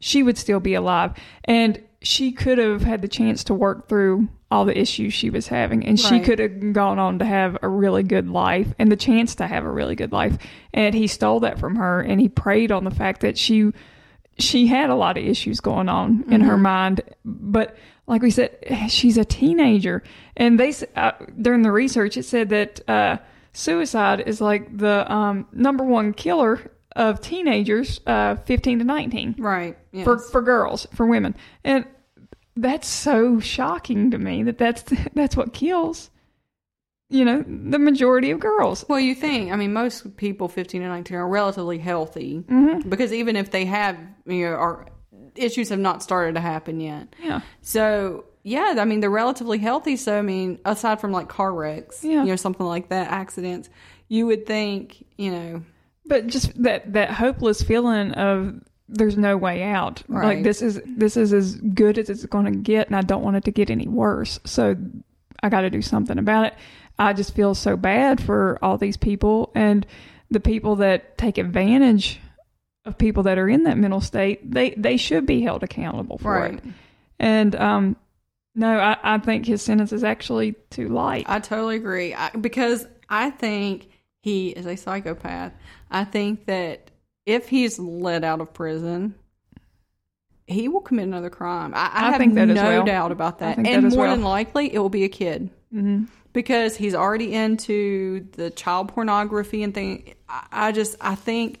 [0.00, 1.12] she would still be alive,
[1.44, 5.46] and she could have had the chance to work through all the issues she was
[5.46, 8.96] having, and she could have gone on to have a really good life and the
[8.96, 10.36] chance to have a really good life.
[10.74, 13.72] And he stole that from her, and he preyed on the fact that she
[14.38, 17.02] she had a lot of issues going on in her mind.
[17.24, 18.56] But like we said
[18.88, 20.02] she's a teenager.
[20.36, 23.18] And they uh, during the research it said that uh,
[23.52, 29.76] suicide is like the um, number one killer of teenagers, uh, 15 to 19 Right.
[29.92, 30.04] Yes.
[30.04, 31.34] for for girls, for women,
[31.64, 31.84] and
[32.56, 34.82] that's so shocking to me that that's
[35.14, 36.10] that's what kills,
[37.10, 38.84] you know, the majority of girls.
[38.88, 39.52] well, you think?
[39.52, 42.88] I mean, most people 15 and 19 are relatively healthy Mm-hmm.
[42.88, 44.86] because even if they have, you know, are
[45.34, 47.14] issues have not started to happen yet.
[47.22, 49.96] Yeah, So yeah, I mean they're relatively healthy.
[49.96, 52.22] So I mean, aside from like car wrecks, Yeah.
[52.22, 53.70] you know, something like that, accidents,
[54.08, 55.62] you would think, you know,
[56.06, 60.02] but just that that hopeless feeling of there's no way out.
[60.08, 63.22] Like this is this is as good as it's going to get, and I don't
[63.22, 64.38] want it to get any worse.
[64.44, 64.76] So
[65.42, 66.54] I got to do something about it.
[66.98, 69.86] I just feel so bad for all these people and
[70.30, 72.20] the people that take advantage
[72.84, 74.50] of people that are in that mental state.
[74.50, 76.54] They they should be held accountable for right.
[76.54, 76.64] it.
[77.18, 77.96] And um,
[78.54, 81.24] no, I, I think his sentence is actually too light.
[81.28, 83.88] I totally agree I, because I think
[84.22, 85.52] he is a psychopath.
[85.90, 86.90] I think that
[87.26, 89.14] if he's let out of prison,
[90.46, 91.74] he will commit another crime.
[91.74, 92.84] I, I, I have think that no as well.
[92.84, 93.58] doubt about that.
[93.58, 94.14] And that more well.
[94.14, 99.62] than likely, it will be a kid hmm because he's already into the child pornography
[99.62, 100.14] and thing.
[100.28, 101.60] I, I just I think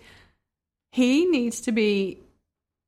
[0.92, 2.20] he needs to be,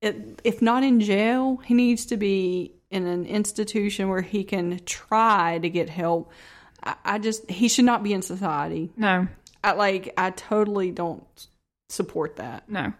[0.00, 5.58] if not in jail, he needs to be in an institution where he can try
[5.58, 6.30] to get help.
[7.04, 8.90] I just he should not be in society.
[8.96, 9.26] No,
[9.64, 11.24] I like I totally don't
[11.88, 12.68] support that.
[12.68, 12.92] no.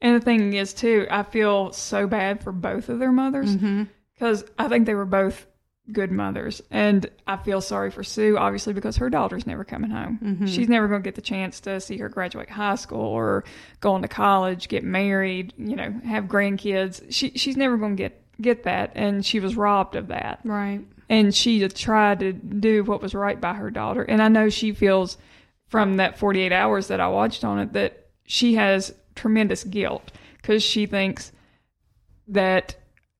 [0.00, 3.84] And the thing is, too, I feel so bad for both of their mothers Mm-hmm.
[4.14, 5.46] because I think they were both
[5.92, 6.60] good mothers.
[6.72, 10.18] And I feel sorry for Sue, obviously, because her daughter's never coming home.
[10.20, 10.46] Mm-hmm.
[10.46, 13.44] She's never going to get the chance to see her graduate high school or
[13.78, 17.04] go on to college, get married, you know, have grandkids.
[17.10, 20.40] She she's never going to get get that, and she was robbed of that.
[20.42, 20.80] Right.
[21.08, 24.02] and she tried to do what was right by her daughter.
[24.02, 25.16] And I know she feels
[25.72, 30.62] from that 48 hours that I watched on it that she has tremendous guilt because
[30.62, 31.32] she thinks
[32.28, 32.76] that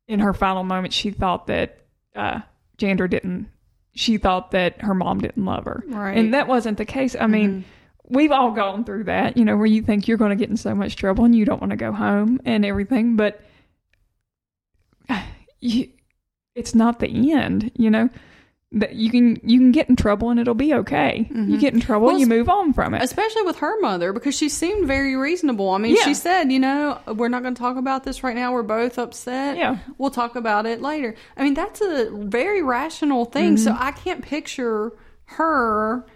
[0.07, 1.79] in her final moment she thought that
[2.15, 2.41] uh,
[2.77, 3.49] Jandra didn't.
[3.95, 6.17] She thought that her mom didn't love her, Right.
[6.17, 7.17] and that wasn't the case.
[7.19, 7.65] I mean.
[8.09, 10.57] We've all gone through that, you know, where you think you're going to get in
[10.59, 13.41] so much trouble and you don't want to go home and everything, but
[15.61, 15.89] you,
[16.55, 18.11] it's not the end, you know.
[18.75, 21.29] That you can you can get in trouble and it'll be okay.
[21.31, 23.03] You get in trouble Well, and you move on from it.
[23.03, 25.71] Especially with her mother, because she seemed very reasonable.
[25.71, 26.05] I mean, Yeah.
[26.05, 28.53] she said, you know, we're not going to talk about this right now.
[28.53, 29.59] We're both upset.
[29.59, 29.77] Yeah.
[29.99, 31.15] We'll talk about it later.
[31.37, 33.59] I mean, that's a very rational thing.
[33.59, 33.83] So Mm-hmm.
[33.83, 34.93] I can't picture
[35.27, 36.07] her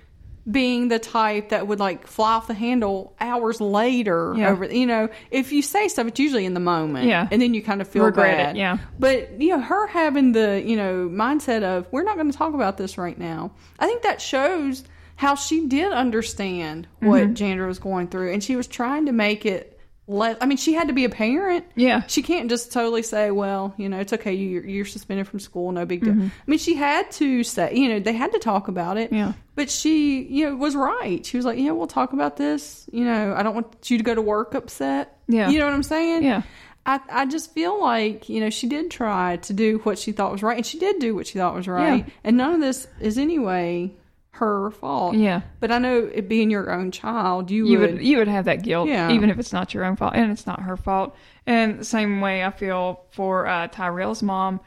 [0.57, 4.51] being the type that would like fly off the handle hours later Yeah.
[4.53, 7.29] over you know if you say stuff it's usually in the moment Yeah.
[7.31, 8.79] and then you kind of feel Regret it, yeah.
[8.99, 12.55] but you know her having the you know mindset of we're not going to talk
[12.55, 14.83] about this right now i think that shows
[15.17, 17.33] how she did understand what Mm-hmm.
[17.35, 19.76] Jandra was going through and she was trying to make it
[20.09, 22.03] less i mean she had to be a parent Yeah.
[22.07, 25.73] she can't just totally say well you know it's okay you're, you're suspended from school
[25.73, 26.27] no big deal Mm-hmm.
[26.27, 29.33] i mean she had to say you know they had to talk about it Yeah.
[29.57, 33.05] but she you know was right she was like yeah we'll talk about this you
[33.05, 35.49] know i don't want you to go to work upset Yeah.
[35.51, 36.43] you know what i'm saying Yeah.
[36.89, 40.31] I, I just feel like you know she did try to do what she thought
[40.31, 42.13] was right, and she did do what she thought was right, Yeah.
[42.23, 43.93] and none of this is anyway
[44.39, 45.15] her fault.
[45.15, 45.43] Yeah.
[45.61, 48.45] But I know it being your own child, you, you would, would you would have
[48.47, 49.11] that guilt Yeah.
[49.13, 51.15] even if it's not your own fault and it's not her fault
[51.47, 54.61] and the same way i feel for uh, tyrell's mom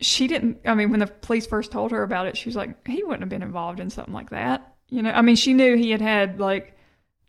[0.00, 2.86] she didn't i mean when the police first told her about it she was like
[2.86, 5.76] he wouldn't have been involved in something like that you know i mean she knew
[5.76, 6.76] he had had like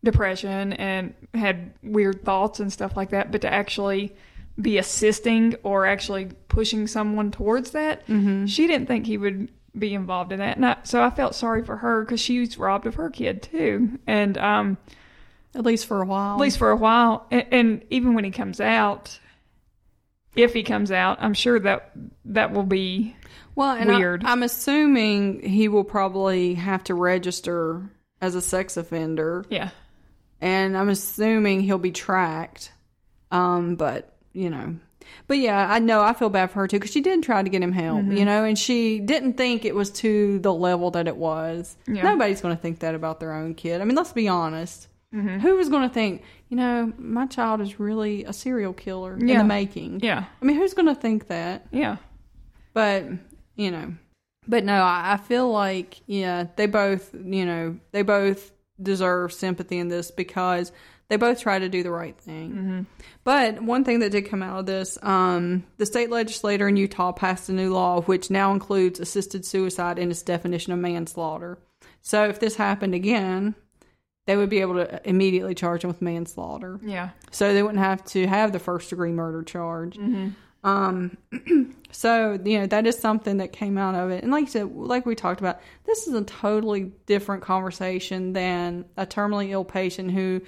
[0.02, 4.14] depression and had weird thoughts and stuff like that but to actually
[4.60, 8.02] be assisting or actually pushing someone towards that
[8.46, 9.48] she didn't think he would
[9.78, 12.58] be involved in that and I, so i felt sorry for her because she was
[12.58, 14.78] robbed of her kid too and um
[15.54, 16.34] at least for a while.
[16.34, 17.26] at least for a while.
[17.30, 19.18] And, and even when he comes out,
[20.34, 21.92] if he comes out, I'm sure that
[22.26, 23.16] that will be
[23.54, 24.24] well, and I- weird.
[24.24, 27.88] I'm assuming he will probably have to register
[28.20, 29.70] as a sex offender, yeah,
[30.40, 32.72] and I'm assuming he'll be tracked.
[33.30, 34.76] Um, but you know,
[35.26, 37.48] but yeah, I know I feel bad for her too because she did try to
[37.48, 38.16] get him help, Mm-hmm.
[38.16, 41.76] you know, and she didn't think it was to the level that it was.
[41.86, 42.02] Yeah.
[42.02, 43.80] Nobody's going to think that about their own kid.
[43.80, 44.88] I mean, let's be honest.
[45.14, 45.38] Mm-hmm.
[45.38, 49.26] Who was going to think, you know, my child is really a serial killer in
[49.26, 50.00] the making?
[50.00, 51.66] yeah, I mean, who's going to think that?
[51.70, 51.98] yeah,
[52.72, 53.04] But
[53.56, 53.94] you know,
[54.48, 58.50] but no, I, I feel like yeah, they both you know they both
[58.82, 60.72] deserve sympathy in this because
[61.08, 62.86] they both try to do the right thing.
[63.24, 67.12] But one thing that did come out of this, um, the state legislator in Utah
[67.12, 71.58] passed a new law which now includes assisted suicide in its definition of manslaughter.
[72.00, 73.54] So if this happened again,
[74.26, 76.80] they would be able to immediately charge him with manslaughter.
[76.82, 77.10] Yeah.
[77.30, 79.96] So they wouldn't have to have the first degree murder charge.
[79.96, 80.30] Mm-hmm.
[80.64, 81.18] Um,
[81.90, 84.74] so you know that is something that came out of it, and like you said,
[84.74, 90.10] like we talked about, this is a totally different conversation than a terminally ill patient
[90.10, 90.40] who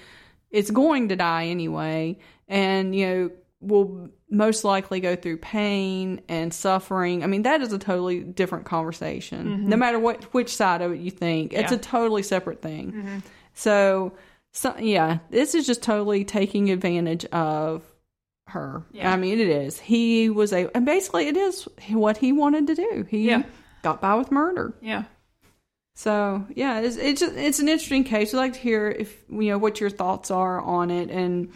[0.50, 2.18] is going to die anyway,
[2.48, 3.30] and you know
[3.60, 7.24] will most likely go through pain and suffering.
[7.24, 9.68] I mean, that is a totally different conversation.
[9.68, 11.74] No matter what which side of it you think, it's Mm-hmm.
[11.74, 13.22] A totally separate thing.
[13.54, 14.12] So,
[14.52, 17.82] so yeah, this is just totally taking advantage of
[18.48, 18.84] her.
[18.92, 19.12] Yeah.
[19.12, 19.80] I mean, it is.
[19.80, 23.06] He was a, and basically, it is what he wanted to do.
[23.08, 23.42] He Yeah.
[23.82, 24.74] got by with murder.
[24.80, 25.04] Yeah.
[25.98, 28.34] So yeah, it's it's it's an interesting case.
[28.34, 31.50] I'd like to hear if you know what your thoughts are on it, and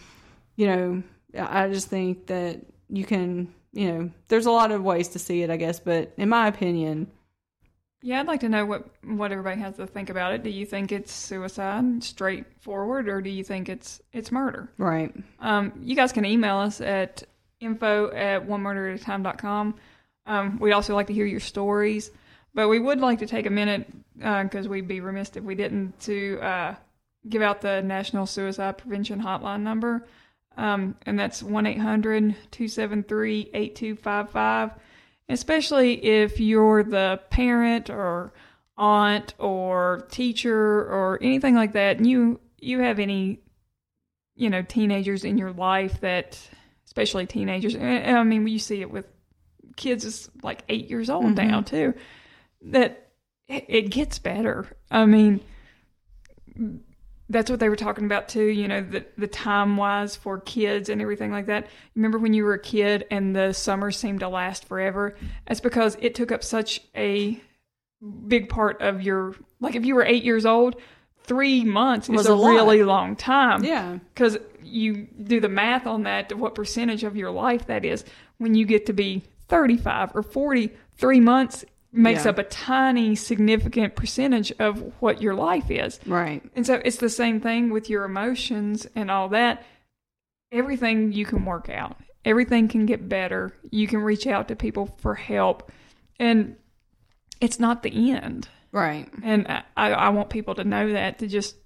[0.56, 1.02] you know,
[1.38, 5.42] I just think that you can, you know, there's a lot of ways to see
[5.42, 7.06] it, I guess, but in my opinion,
[8.02, 10.42] Yeah, I'd like to know what what everybody has to think about it.
[10.42, 14.70] Do you think it's suicide, straightforward, or do you think it's it's murder?
[14.78, 15.14] right?
[15.40, 17.24] Um, you guys can email us at
[17.60, 19.74] info at one murder at a time.com.
[20.24, 22.10] Um, we'd also like to hear your stories,
[22.54, 23.86] but we would like to take a minute
[24.16, 26.74] because we'd be remiss if we didn't to uh,
[27.28, 30.06] give out the National Suicide Prevention Hotline number.
[30.56, 34.70] Um, and that's 1 800 273 8255.
[35.28, 38.32] Especially if you're the parent or
[38.76, 43.40] aunt or teacher or anything like that, and you, you have any
[44.40, 46.40] you know teenagers in your life that
[46.86, 49.06] especially teenagers i mean you see it with
[49.76, 51.94] kids is like eight years old now too
[52.62, 53.10] that
[53.48, 54.66] it gets better.
[54.90, 55.40] I mean
[57.28, 60.88] that's what they were talking about too you know the, the time wise for kids
[60.88, 61.68] and everything like that.
[61.94, 65.16] Remember when you were a kid and the summer seemed to last forever?
[65.46, 67.40] That's because it took up such a
[68.26, 70.76] big part of your like if you were eight years old
[71.24, 73.64] three months Was is a a, really long time.
[73.64, 77.84] Yeah, because you do the math on that to what percentage of your life that
[77.84, 78.04] is.
[78.38, 82.30] When you get to be 35 or 40 three months makes Yeah.
[82.30, 86.42] up a tiny significant percentage of what your life is right.
[86.54, 89.64] and so it's the same thing with your emotions and all that
[90.52, 94.86] everything you can work out everything can get better you can reach out to people
[94.98, 95.70] for help
[96.18, 96.56] and
[97.40, 99.08] it's not the end Right.
[99.24, 99.62] and I,
[99.92, 101.56] I want people to know that to just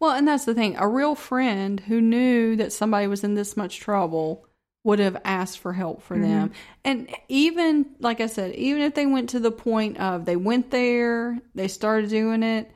[0.00, 0.76] Well, and that's the thing.
[0.78, 4.46] A real friend who knew that somebody was in this much trouble
[4.82, 6.52] would have asked for help for them.
[6.84, 10.70] And even, like I said, even if they went to the point of they went
[10.70, 12.70] there, they started doing it,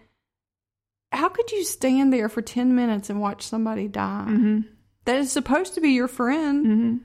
[1.12, 4.24] how could you stand there for 10 minutes and watch somebody die?
[4.24, 4.60] hmm
[5.06, 6.66] That is supposed to be your friend.
[6.66, 6.96] hmm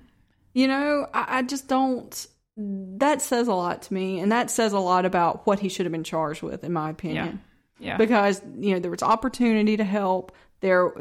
[0.54, 2.28] You know, I, I just don't.
[2.58, 5.86] That says a lot to me, and that says a lot about what he should
[5.86, 7.39] have been charged with, in my opinion
[7.80, 10.91] yeah because you know there was opportunity to help there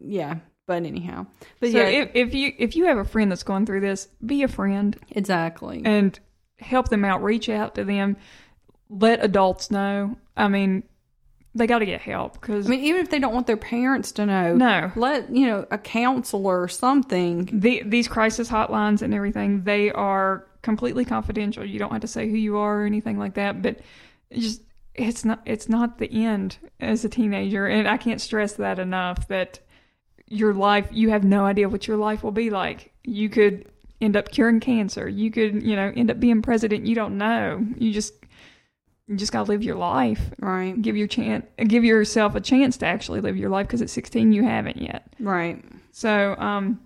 [0.00, 1.26] yeah but anyhow.
[1.60, 1.88] But so yeah.
[1.88, 4.96] if, if you if you have a friend that's going through this be a friend.
[5.10, 5.82] Exactly.
[5.84, 6.18] And
[6.58, 7.22] help them out.
[7.22, 8.16] Reach out to them.
[8.88, 10.16] Let adults know.
[10.36, 10.84] I mean
[11.54, 14.12] they got to get help because i mean even if they don't want their parents
[14.12, 14.90] to know no.
[14.96, 17.48] let you know a counselor or something.
[17.52, 21.64] The, these crisis hotlines and everything they are completely confidential.
[21.64, 23.60] You don't have to say who you are or anything like that.
[23.60, 23.80] But
[24.32, 24.62] just
[24.94, 27.66] it's not it's not the end as a teenager.
[27.66, 29.60] And i can't stress that enough that
[30.28, 32.92] your life you have no idea what your life will be like.
[33.04, 33.66] You could
[34.00, 35.08] end up curing cancer.
[35.08, 36.86] You could you know end up being president.
[36.86, 37.64] You don't know.
[37.76, 38.14] You just
[39.08, 40.30] you just got to live your life.
[40.38, 40.80] Right.
[40.80, 44.32] Give your chance give yourself a chance to actually live your life because at 16
[44.32, 45.12] you haven't yet.
[45.20, 45.64] Right.
[45.92, 46.80] So, um,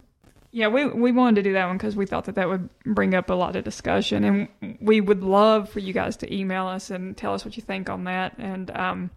[0.57, 3.15] yeah, we we wanted to do that one because we thought that that would bring
[3.15, 6.91] up a lot of discussion, and we would love for you guys to email us
[6.91, 8.39] and tell us what you think on that.
[8.39, 9.11] And um,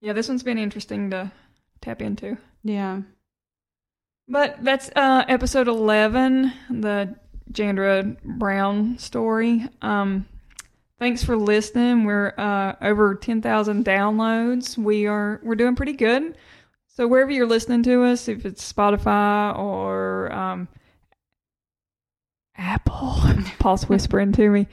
[0.00, 1.30] yeah, this one's been interesting to
[1.80, 2.36] tap into.
[2.62, 3.02] Yeah
[4.28, 7.16] But that's uh, episode eleven, the
[7.52, 9.66] Jandra Brown story.
[9.82, 10.26] Um,
[11.00, 12.04] thanks for listening.
[12.04, 14.78] We're uh, over ten thousand downloads.
[14.78, 16.36] We are we're doing pretty good.
[16.86, 20.68] So wherever you're listening to us, if it's Spotify or um,
[22.56, 23.16] Apple,
[23.58, 24.66] Paul's whispering to me,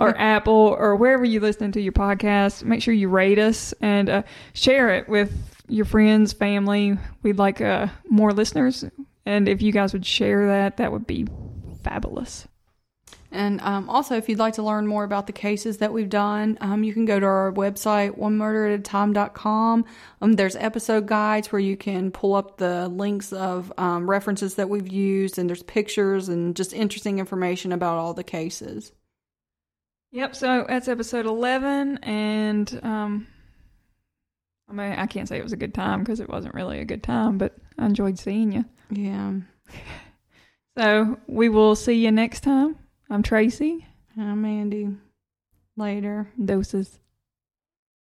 [0.00, 4.08] or Apple, or wherever you listen to your podcast, make sure you rate us and
[4.08, 4.22] uh,
[4.54, 6.98] share it with your friends, family.
[7.22, 8.84] We'd like uh, more listeners,
[9.24, 11.26] and if you guys would share that, that would be
[11.82, 12.46] fabulous.
[13.30, 16.58] And um, also, if you'd like to learn more about the cases that we've done,
[16.60, 19.86] um, you can go to our website, one murder at a time.com.
[20.20, 24.68] Um, there's episode guides where you can pull up the links of um, references that
[24.68, 28.92] we've used, and there's pictures and just interesting information about all the cases.
[30.10, 30.36] Yep.
[30.36, 33.26] So that's episode eleven, and um,
[34.72, 36.84] I mean, I can't say it was a good time because it wasn't really a
[36.86, 38.64] good time, but I enjoyed seeing you.
[38.90, 39.34] Yeah.
[40.74, 42.76] So we will see you next time.
[43.10, 43.86] I'm Tracy.
[44.16, 44.88] I'm Andy.
[45.76, 46.32] Later.
[46.42, 46.98] Doses.